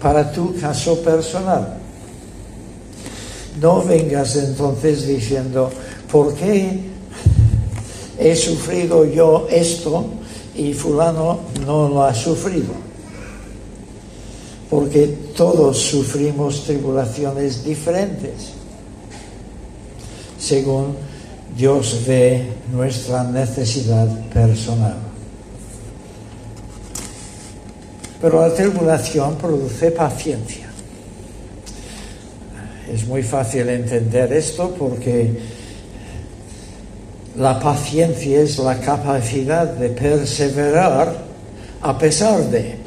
para 0.00 0.32
tu 0.32 0.54
caso 0.58 1.00
personal. 1.02 1.78
No 3.60 3.82
vengas 3.82 4.36
entonces 4.36 5.06
diciendo, 5.06 5.70
¿por 6.10 6.34
qué 6.34 6.80
he 8.18 8.34
sufrido 8.36 9.04
yo 9.04 9.46
esto 9.50 10.06
y 10.56 10.72
fulano 10.72 11.40
no 11.66 11.88
lo 11.88 12.04
ha 12.04 12.14
sufrido? 12.14 12.72
Porque 14.70 15.06
todos 15.36 15.78
sufrimos 15.78 16.64
tribulaciones 16.64 17.64
diferentes 17.64 18.60
según 20.40 20.96
Dios 21.56 22.02
ve 22.06 22.48
nuestra 22.72 23.24
necesidad 23.24 24.08
personal. 24.30 25.09
Pero 28.20 28.46
la 28.46 28.54
tribulación 28.54 29.36
produce 29.36 29.90
paciencia. 29.90 30.68
Es 32.92 33.06
muy 33.06 33.22
fácil 33.22 33.68
entender 33.68 34.32
esto 34.32 34.74
porque 34.78 35.30
la 37.36 37.58
paciencia 37.60 38.40
es 38.40 38.58
la 38.58 38.78
capacidad 38.80 39.66
de 39.66 39.90
perseverar 39.90 41.14
a 41.82 41.96
pesar 41.98 42.50
de. 42.50 42.78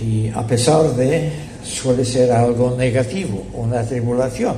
Y 0.00 0.30
a 0.32 0.46
pesar 0.46 0.94
de 0.94 1.32
suele 1.64 2.04
ser 2.04 2.30
algo 2.30 2.76
negativo, 2.76 3.44
una 3.54 3.82
tribulación 3.82 4.56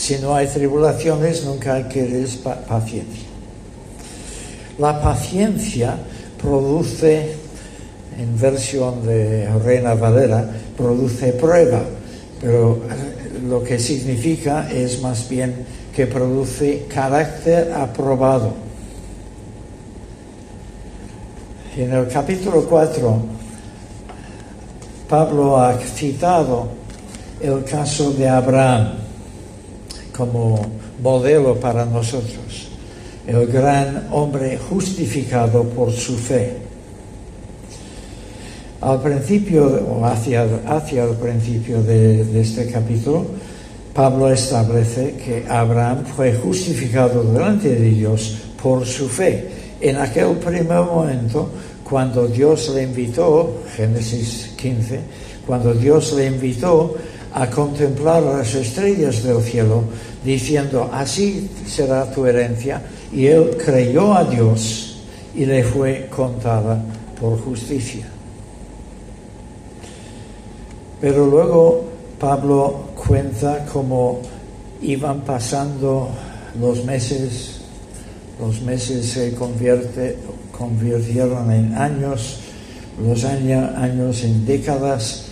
si 0.00 0.16
no 0.16 0.34
hay 0.34 0.46
tribulaciones, 0.46 1.44
nunca 1.44 1.74
hay 1.74 1.84
que 1.84 2.26
paciencia. 2.66 3.28
La 4.78 4.98
paciencia 4.98 5.94
produce, 6.40 7.36
en 8.20 8.38
versión 8.38 9.06
de 9.06 9.48
Reina 9.64 9.94
Valera, 9.94 10.44
produce 10.76 11.32
prueba, 11.32 11.80
pero 12.38 12.74
eh, 12.74 13.40
lo 13.48 13.64
que 13.64 13.78
significa 13.78 14.70
es 14.70 15.00
más 15.00 15.26
bien 15.26 15.64
que 15.96 16.06
produce 16.06 16.84
carácter 16.86 17.72
aprobado. 17.72 18.52
En 21.78 21.94
el 21.94 22.08
capítulo 22.08 22.66
4, 22.68 23.22
Pablo 25.08 25.58
ha 25.58 25.78
citado 25.78 26.68
el 27.40 27.64
caso 27.64 28.12
de 28.12 28.28
Abraham 28.28 28.96
como 30.14 30.60
modelo 31.02 31.58
para 31.58 31.86
nosotros, 31.86 32.68
el 33.26 33.46
gran 33.46 34.08
hombre 34.10 34.58
justificado 34.58 35.64
por 35.64 35.90
su 35.90 36.18
fe. 36.18 36.69
Al 38.80 39.02
principio, 39.02 39.66
o 39.66 40.06
hacia, 40.06 40.48
hacia 40.66 41.04
el 41.04 41.14
principio 41.16 41.82
de, 41.82 42.24
de 42.24 42.40
este 42.40 42.66
capítulo, 42.70 43.26
Pablo 43.92 44.32
establece 44.32 45.16
que 45.16 45.44
Abraham 45.46 46.04
fue 46.16 46.32
justificado 46.32 47.22
delante 47.22 47.68
de 47.68 47.90
Dios 47.90 48.38
por 48.62 48.86
su 48.86 49.06
fe. 49.06 49.48
En 49.82 49.96
aquel 49.96 50.36
primer 50.36 50.80
momento, 50.80 51.50
cuando 51.84 52.26
Dios 52.26 52.70
le 52.74 52.84
invitó, 52.84 53.62
Génesis 53.76 54.54
15, 54.56 55.00
cuando 55.46 55.74
Dios 55.74 56.14
le 56.14 56.26
invitó 56.26 56.96
a 57.34 57.50
contemplar 57.50 58.22
las 58.22 58.54
estrellas 58.54 59.22
del 59.22 59.42
cielo, 59.42 59.84
diciendo, 60.24 60.88
así 60.90 61.50
será 61.66 62.10
tu 62.10 62.24
herencia. 62.24 62.80
Y 63.12 63.26
él 63.26 63.58
creyó 63.62 64.14
a 64.14 64.24
Dios 64.24 65.02
y 65.34 65.44
le 65.44 65.64
fue 65.64 66.08
contada 66.08 66.82
por 67.20 67.38
justicia. 67.40 68.06
Pero 71.00 71.26
luego 71.26 71.84
Pablo 72.18 72.90
cuenta 72.94 73.64
cómo 73.72 74.20
iban 74.82 75.22
pasando 75.22 76.10
los 76.60 76.84
meses, 76.84 77.62
los 78.38 78.60
meses 78.62 79.06
se 79.06 79.34
convirtieron 79.34 81.50
en 81.50 81.74
años, 81.74 82.40
los 83.02 83.24
años 83.24 84.24
en 84.24 84.44
décadas, 84.44 85.24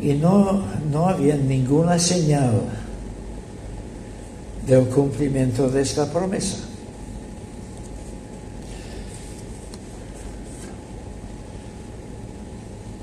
y 0.00 0.14
no, 0.14 0.64
no 0.90 1.08
había 1.08 1.36
ninguna 1.36 1.98
señal 1.98 2.62
del 4.66 4.86
cumplimiento 4.86 5.70
de 5.70 5.82
esta 5.82 6.12
promesa. 6.12 6.67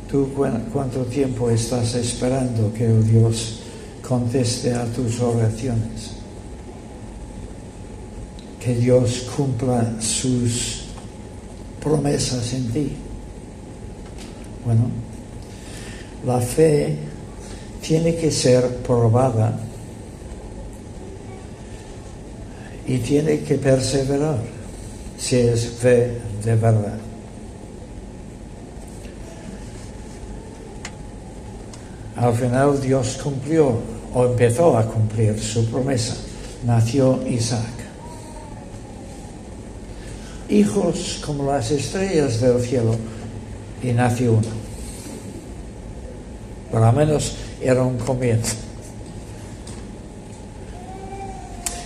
¿Tú 0.10 0.30
cuánto 0.72 1.04
tiempo 1.06 1.50
estás 1.50 1.96
esperando 1.96 2.72
que 2.74 2.88
Dios 2.88 3.62
conteste 4.08 4.74
a 4.74 4.86
tus 4.86 5.20
oraciones? 5.20 6.12
Que 8.60 8.76
Dios 8.76 9.28
cumpla 9.36 9.96
sus 10.00 10.86
promesas 11.82 12.54
en 12.54 12.72
ti. 12.72 12.92
Bueno, 14.64 14.90
la 16.26 16.40
fe 16.40 16.98
tiene 17.82 18.16
que 18.16 18.32
ser 18.32 18.78
probada 18.78 19.60
y 22.88 22.98
tiene 23.00 23.40
que 23.42 23.56
perseverar 23.56 24.40
si 25.18 25.38
es 25.38 25.68
fe 25.68 26.20
de 26.44 26.56
verdad. 26.56 27.00
Al 32.16 32.34
final 32.34 32.82
Dios 32.82 33.20
cumplió 33.22 33.78
o 34.14 34.26
empezó 34.26 34.78
a 34.78 34.86
cumplir 34.86 35.40
su 35.40 35.66
promesa. 35.66 36.16
Nació 36.66 37.20
Isaac. 37.28 37.74
Hijos 40.50 41.22
como 41.26 41.52
las 41.52 41.72
estrellas 41.72 42.40
del 42.40 42.62
cielo 42.62 42.96
y 43.84 43.92
nació 43.92 44.34
uno. 44.34 44.48
Por 46.72 46.82
lo 46.82 46.92
menos 46.94 47.36
era 47.62 47.84
un 47.84 47.98
comienzo. 47.98 48.56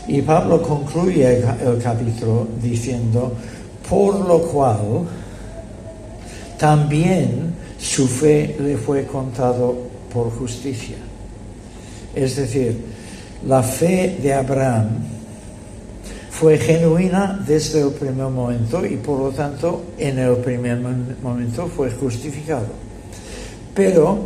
Y 0.07 0.21
Pablo 0.21 0.61
concluye 0.61 1.37
el 1.37 1.81
capítulo 1.81 2.47
diciendo, 2.61 3.33
por 3.87 4.19
lo 4.27 4.41
cual 4.41 5.07
también 6.57 7.53
su 7.79 8.07
fe 8.07 8.55
le 8.59 8.75
fue 8.77 9.05
contado 9.05 9.89
por 10.13 10.31
justicia. 10.31 10.97
Es 12.15 12.35
decir, 12.35 12.77
la 13.47 13.63
fe 13.63 14.17
de 14.21 14.33
Abraham 14.33 14.89
fue 16.31 16.57
genuina 16.57 17.43
desde 17.45 17.81
el 17.81 17.91
primer 17.91 18.27
momento 18.27 18.85
y 18.85 18.97
por 18.97 19.19
lo 19.19 19.31
tanto 19.31 19.83
en 19.97 20.19
el 20.19 20.37
primer 20.37 20.79
momento 21.21 21.67
fue 21.67 21.91
justificado. 21.91 22.67
Pero 23.75 24.17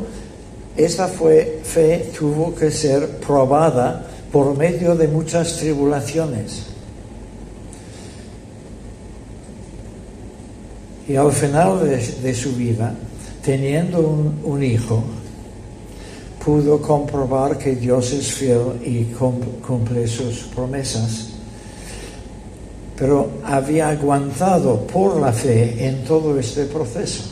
esta 0.76 1.08
fe 1.08 2.12
tuvo 2.18 2.56
que 2.56 2.72
ser 2.72 3.18
probada 3.18 4.08
por 4.32 4.58
medio 4.58 4.96
de 4.96 5.08
muchas 5.08 5.58
tribulaciones. 5.58 6.74
Y 11.08 11.16
al 11.16 11.32
final 11.32 11.88
de, 11.88 12.34
su 12.34 12.56
vida, 12.56 12.96
teniendo 13.44 14.00
un, 14.44 14.64
hijo, 14.64 15.04
pudo 16.44 16.82
comprobar 16.82 17.58
que 17.58 17.76
Dios 17.76 18.12
es 18.12 18.34
fiel 18.34 18.82
y 18.84 19.06
cumple 19.14 20.08
sus 20.08 20.40
promesas. 20.54 21.30
Pero 22.98 23.30
había 23.46 23.90
aguantado 23.90 24.86
por 24.86 25.20
la 25.20 25.32
fe 25.32 25.88
en 25.88 26.04
todo 26.04 26.38
este 26.38 26.66
proceso. 26.66 27.24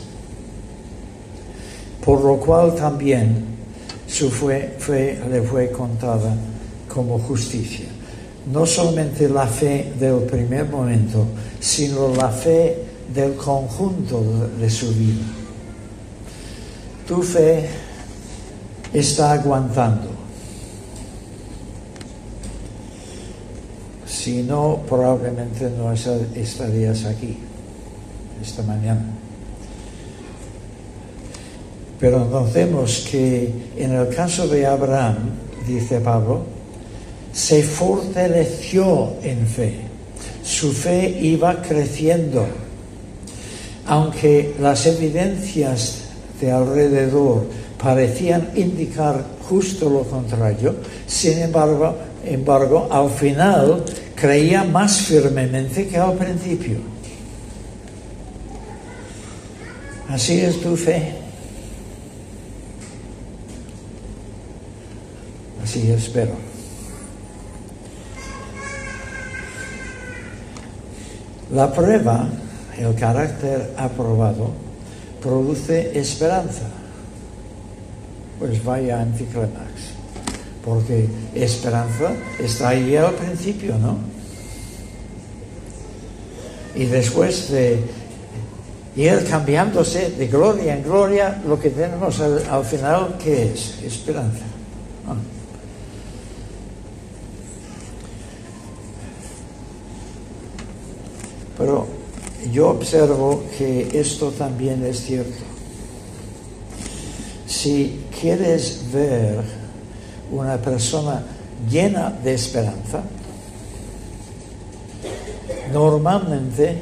Por 2.04 2.22
lo 2.22 2.36
cual 2.38 2.74
también 2.74 3.44
su 4.06 4.30
fe, 4.30 4.76
le 5.30 5.42
fue 5.42 5.70
contada 5.70 6.34
como 6.88 7.18
justicia. 7.18 7.86
No 8.52 8.66
solamente 8.66 9.28
la 9.28 9.46
fe 9.46 9.92
del 10.00 10.20
primer 10.22 10.68
momento, 10.68 11.26
sino 11.60 12.14
la 12.14 12.28
fe 12.28 12.76
del 13.14 13.34
conjunto 13.34 14.48
de 14.58 14.68
su 14.68 14.88
vida. 14.88 15.22
Tu 17.06 17.22
fe 17.22 17.68
está 18.92 19.32
aguantando. 19.32 20.10
Si 24.06 24.42
no, 24.42 24.80
probablemente 24.88 25.70
no 25.70 25.92
estarías 25.92 27.04
aquí 27.04 27.38
esta 28.40 28.62
mañana. 28.62 29.04
Pero 31.98 32.24
notemos 32.24 33.06
que 33.10 33.52
en 33.76 33.92
el 33.92 34.08
caso 34.08 34.48
de 34.48 34.66
Abraham, 34.66 35.30
dice 35.66 36.00
Pablo, 36.00 36.42
se 37.32 37.62
fortaleció 37.62 39.14
en 39.22 39.46
fe. 39.46 39.74
Su 40.42 40.72
fe 40.72 41.18
iba 41.20 41.62
creciendo 41.62 42.46
aunque 43.86 44.54
las 44.60 44.86
evidencias 44.86 45.98
de 46.40 46.50
alrededor 46.50 47.46
parecían 47.82 48.50
indicar 48.54 49.24
justo 49.48 49.90
lo 49.90 50.02
contrario, 50.04 50.76
sin 51.06 51.38
embargo, 51.38 51.96
embargo, 52.24 52.88
al 52.90 53.10
final 53.10 53.84
creía 54.14 54.62
más 54.64 54.98
firmemente 55.00 55.88
que 55.88 55.96
al 55.96 56.14
principio. 56.14 56.78
Así 60.08 60.40
es 60.40 60.60
tu 60.60 60.76
fe. 60.76 61.14
Así 65.62 65.90
espero. 65.90 66.32
La 71.52 71.72
prueba 71.72 72.28
el 72.78 72.94
carácter 72.94 73.74
aprobado 73.76 74.50
produce 75.20 75.98
esperanza. 75.98 76.81
Pues 78.42 78.64
vaya 78.64 79.00
anticlimax. 79.00 79.94
Porque 80.64 81.06
esperanza 81.32 82.10
está 82.40 82.70
ahí 82.70 82.96
al 82.96 83.14
principio, 83.14 83.78
¿no? 83.78 83.98
Y 86.74 86.86
después 86.86 87.52
de 87.52 87.78
ir 88.96 89.24
cambiándose 89.30 90.10
de 90.10 90.26
gloria 90.26 90.74
en 90.74 90.82
gloria, 90.82 91.40
lo 91.46 91.60
que 91.60 91.70
tenemos 91.70 92.18
al, 92.18 92.64
final, 92.64 93.16
¿qué 93.22 93.52
es? 93.52 93.80
Esperanza. 93.84 94.44
Pero 101.56 101.86
yo 102.50 102.70
observo 102.70 103.44
que 103.56 104.00
esto 104.00 104.30
también 104.32 104.84
es 104.84 105.00
cierto. 105.00 105.51
Si 107.52 108.00
quieres 108.18 108.90
ver 108.90 109.42
una 110.32 110.56
persona 110.56 111.22
llena 111.70 112.10
de 112.10 112.32
esperanza, 112.32 113.02
normalmente 115.70 116.78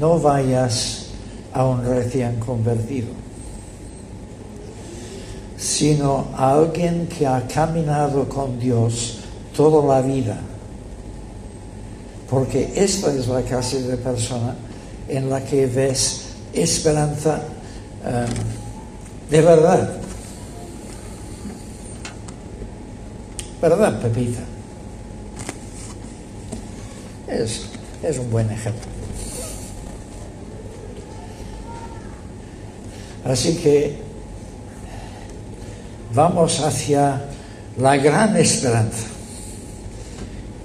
no 0.00 0.18
vayas 0.18 1.08
a 1.52 1.66
un 1.66 1.84
recién 1.84 2.40
convertido, 2.40 3.08
sino 5.58 6.28
a 6.34 6.54
alguien 6.54 7.06
que 7.06 7.26
ha 7.26 7.46
caminado 7.46 8.26
con 8.26 8.58
Dios 8.58 9.18
toda 9.54 9.86
la 9.86 10.00
vida. 10.00 10.38
Porque 12.30 12.72
esta 12.74 13.12
es 13.12 13.28
la 13.28 13.42
clase 13.42 13.82
de 13.82 13.98
persona 13.98 14.56
en 15.08 15.28
la 15.28 15.44
que 15.44 15.66
ves 15.66 16.22
esperanza 16.54 17.42
um, 18.02 18.63
de 19.30 19.40
verdad. 19.40 19.90
¿Verdad, 23.60 24.00
Pepita? 24.00 24.40
Es, 27.28 27.62
es 28.02 28.18
un 28.18 28.30
buen 28.30 28.50
ejemplo. 28.50 28.94
Así 33.24 33.56
que 33.56 33.96
vamos 36.12 36.60
hacia 36.60 37.24
la 37.78 37.96
gran 37.96 38.36
esperanza, 38.36 39.06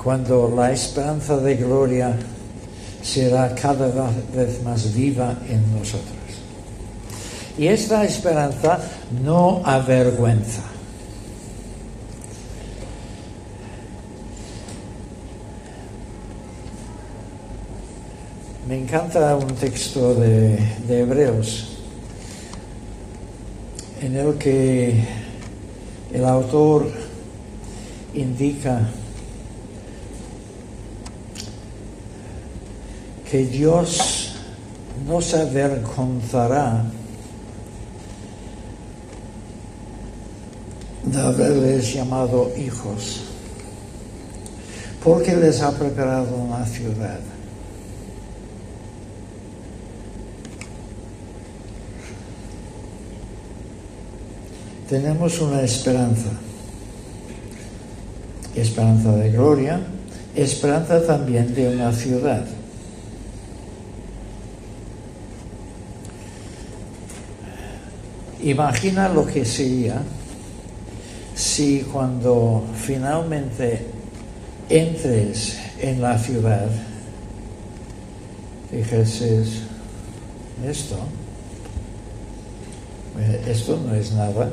cuando 0.03 0.53
la 0.55 0.71
esperanza 0.71 1.37
de 1.37 1.55
gloria 1.55 2.15
será 3.01 3.55
cada 3.55 3.87
vez 4.35 4.61
más 4.63 4.93
viva 4.93 5.37
en 5.47 5.79
nosotros. 5.79 6.18
Y 7.59 7.67
esta 7.67 8.05
esperanza 8.05 8.79
no 9.21 9.61
avergüenza. 9.65 10.61
Me 18.65 18.77
encanta 18.77 19.35
un 19.35 19.53
texto 19.55 20.15
de, 20.15 20.57
de 20.87 21.01
Hebreos 21.01 21.79
en 24.01 24.15
el 24.15 24.35
que 24.35 25.03
el 26.13 26.23
autor 26.23 26.89
indica 28.13 28.89
que 33.29 33.45
Dios 33.45 34.35
nos 35.05 35.33
avergonzará 35.33 36.85
de 41.11 41.21
haberles 41.21 41.93
llamado 41.93 42.51
hijos, 42.57 43.21
porque 45.03 45.35
les 45.35 45.61
ha 45.61 45.71
preparado 45.71 46.35
una 46.35 46.65
ciudad. 46.65 47.19
Tenemos 54.87 55.39
una 55.39 55.61
esperanza, 55.61 56.31
esperanza 58.55 59.15
de 59.15 59.31
gloria, 59.31 59.79
esperanza 60.35 61.05
también 61.05 61.53
de 61.53 61.69
una 61.69 61.91
ciudad. 61.91 62.45
Imagina 68.41 69.09
lo 69.09 69.25
que 69.25 69.45
sería 69.45 70.01
si 71.39 71.83
cuando 71.83 72.65
finalmente 72.75 73.85
entres 74.67 75.57
en 75.79 76.01
la 76.01 76.19
ciudad, 76.19 76.67
dijeses, 78.69 79.61
esto, 80.67 80.97
eh, 83.17 83.45
esto 83.47 83.79
no 83.87 83.95
es 83.95 84.11
nada, 84.11 84.51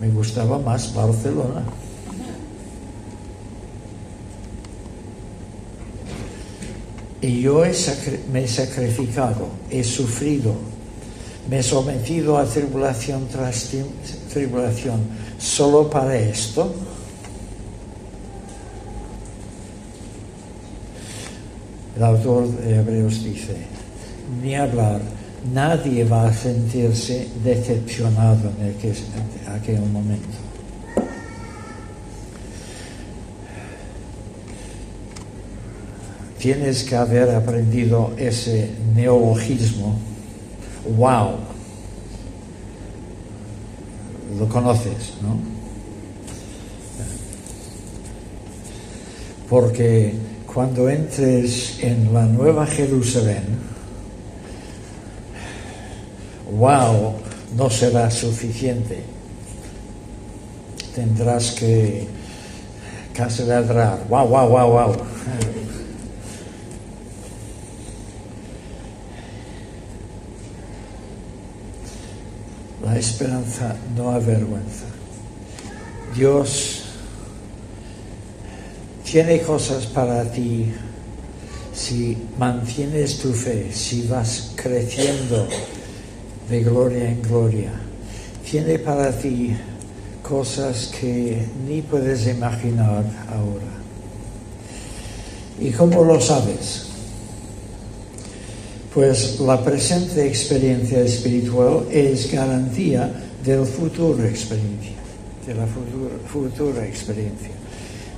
me 0.00 0.08
gustaba 0.08 0.58
más 0.58 0.92
Barcelona. 0.92 1.62
Y 7.20 7.42
yo 7.42 7.64
he 7.64 7.72
me 8.32 8.42
he 8.42 8.48
sacrificado, 8.48 9.48
he 9.70 9.84
sufrido, 9.84 10.54
me 11.48 11.58
he 11.58 11.62
sometido 11.62 12.36
a 12.36 12.44
tribulación 12.44 13.26
tras 13.28 13.70
tribulación 14.32 15.00
solo 15.38 15.88
para 15.88 16.16
esto. 16.16 16.74
El 21.96 22.04
autor 22.04 22.48
de 22.48 22.76
Hebreos 22.76 23.24
dice, 23.24 23.56
ni 24.42 24.54
hablar, 24.54 25.00
nadie 25.52 26.04
va 26.04 26.28
a 26.28 26.32
sentirse 26.32 27.28
decepcionado 27.42 28.52
en 28.60 28.76
aquel, 28.76 28.94
en 29.46 29.52
aquel 29.52 29.80
momento. 29.80 30.28
Tienes 36.38 36.84
que 36.84 36.94
haber 36.94 37.30
aprendido 37.30 38.12
ese 38.16 38.70
neologismo. 38.94 39.98
Wow. 40.96 41.38
Lo 44.38 44.48
conoces, 44.48 45.14
¿no? 45.22 45.38
Porque 49.48 50.14
cuando 50.46 50.88
entres 50.88 51.78
en 51.82 52.12
la 52.12 52.26
nueva 52.26 52.66
Jerusalén, 52.66 53.44
wow 56.52 57.14
no 57.56 57.70
será 57.70 58.10
suficiente. 58.10 59.02
Tendrás 60.94 61.52
que 61.52 62.06
casi 63.14 63.44
ladrar. 63.44 64.04
Wow, 64.08 64.28
wow, 64.28 64.48
wow, 64.48 64.70
wow. 64.70 64.96
La 72.88 72.98
esperanza 72.98 73.76
no 73.94 74.12
avergüenza. 74.12 74.86
Dios 76.16 76.84
tiene 79.04 79.42
cosas 79.42 79.84
para 79.84 80.24
ti 80.24 80.72
si 81.74 82.16
mantienes 82.38 83.18
tu 83.18 83.34
fe, 83.34 83.70
si 83.74 84.06
vas 84.06 84.52
creciendo 84.56 85.46
de 86.48 86.62
gloria 86.62 87.10
en 87.10 87.20
gloria. 87.20 87.72
Tiene 88.50 88.78
para 88.78 89.12
ti 89.12 89.54
cosas 90.26 90.86
que 90.98 91.44
ni 91.66 91.82
puedes 91.82 92.26
imaginar 92.26 93.04
ahora. 93.28 93.68
¿Y 95.60 95.72
cómo 95.72 96.04
lo 96.04 96.18
sabes? 96.22 96.87
Pues 98.98 99.38
la 99.38 99.62
presente 99.62 100.26
experiencia 100.26 100.98
espiritual 101.02 101.84
es 101.88 102.32
garantía 102.32 103.08
del 103.44 103.64
futuro 103.64 104.24
experiencia, 104.24 104.96
de 105.46 105.54
la 105.54 105.68
futura, 105.68 106.16
futura 106.26 106.84
experiencia. 106.84 107.50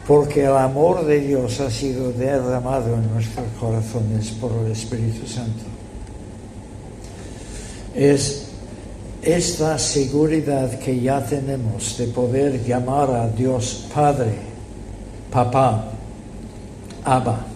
Porque 0.07 0.45
el 0.45 0.57
amor 0.57 1.05
de 1.05 1.20
Dios 1.20 1.61
ha 1.61 1.70
sido 1.70 2.11
derramado 2.12 2.95
en 2.95 3.12
nuestros 3.12 3.45
corazones 3.61 4.31
por 4.41 4.53
el 4.64 4.72
Espíritu 4.72 5.26
Santo. 5.26 5.64
Es 7.95 8.47
esta 9.20 9.78
seguridad 9.78 10.78
que 10.78 10.99
ya 10.99 11.22
tenemos 11.22 11.99
de 11.99 12.07
poder 12.07 12.64
llamar 12.64 13.11
a 13.11 13.28
Dios 13.28 13.85
Padre, 13.93 14.33
Papá, 15.31 15.93
Abba, 17.05 17.50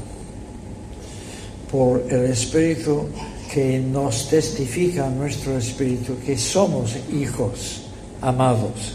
por 1.75 2.07
el 2.09 2.27
Espíritu 2.27 3.09
que 3.53 3.81
nos 3.81 4.31
testifica 4.31 5.11
nuestro 5.11 5.59
Espíritu 5.59 6.17
que 6.25 6.39
somos 6.39 6.95
hijos 7.13 7.83
amados. 8.21 8.95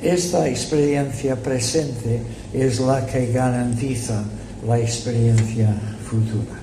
Esta 0.00 0.48
experiencia 0.48 1.34
presente 1.34 2.22
es 2.52 2.78
la 2.78 3.04
que 3.04 3.26
garantiza 3.32 4.22
la 4.68 4.78
experiencia 4.78 5.74
futura. 6.08 6.60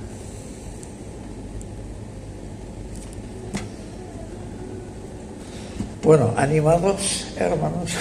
Bueno, 6.01 6.33
animados, 6.37 7.27
hermanos. 7.35 7.91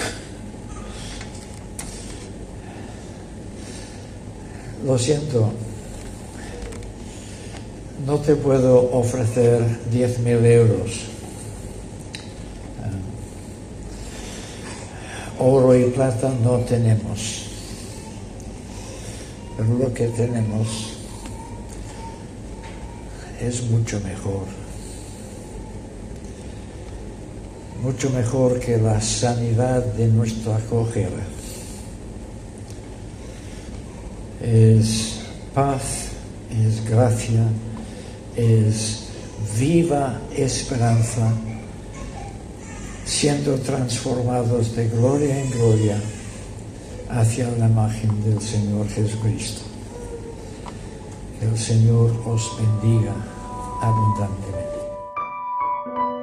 Lo 4.85 4.97
siento, 4.97 5.51
no 8.03 8.17
te 8.19 8.35
puedo 8.35 8.91
ofrecer 8.91 9.61
10.000 9.91 10.45
euros. 10.45 11.05
Uh, 15.39 15.43
oro 15.43 15.75
y 15.75 15.85
plata 15.91 16.31
no 16.43 16.57
tenemos, 16.59 17.45
pero 19.55 19.73
lo 19.75 19.93
que 19.93 20.07
tenemos 20.09 20.93
es 23.41 23.63
mucho 23.69 23.99
mejor. 24.01 24.45
Mucho 27.81 28.09
mejor 28.09 28.59
que 28.59 28.77
la 28.77 28.99
sanidad 28.99 29.83
de 29.83 30.07
nuestra 30.07 30.57
acogida. 30.57 31.09
Es 34.41 35.19
paz, 35.53 36.09
es 36.51 36.83
gracia, 36.89 37.45
es 38.35 39.09
viva 39.57 40.19
esperanza, 40.35 41.31
siendo 43.05 43.55
transformados 43.59 44.75
de 44.75 44.89
gloria 44.89 45.39
en 45.39 45.51
gloria 45.51 46.01
hacia 47.09 47.49
la 47.51 47.67
imagen 47.67 48.23
del 48.23 48.41
Señor 48.41 48.87
Jesucristo. 48.89 49.61
Que 51.39 51.45
el 51.45 51.57
Señor 51.57 52.11
os 52.25 52.51
bendiga 52.57 53.13
abundantemente. 53.81 54.65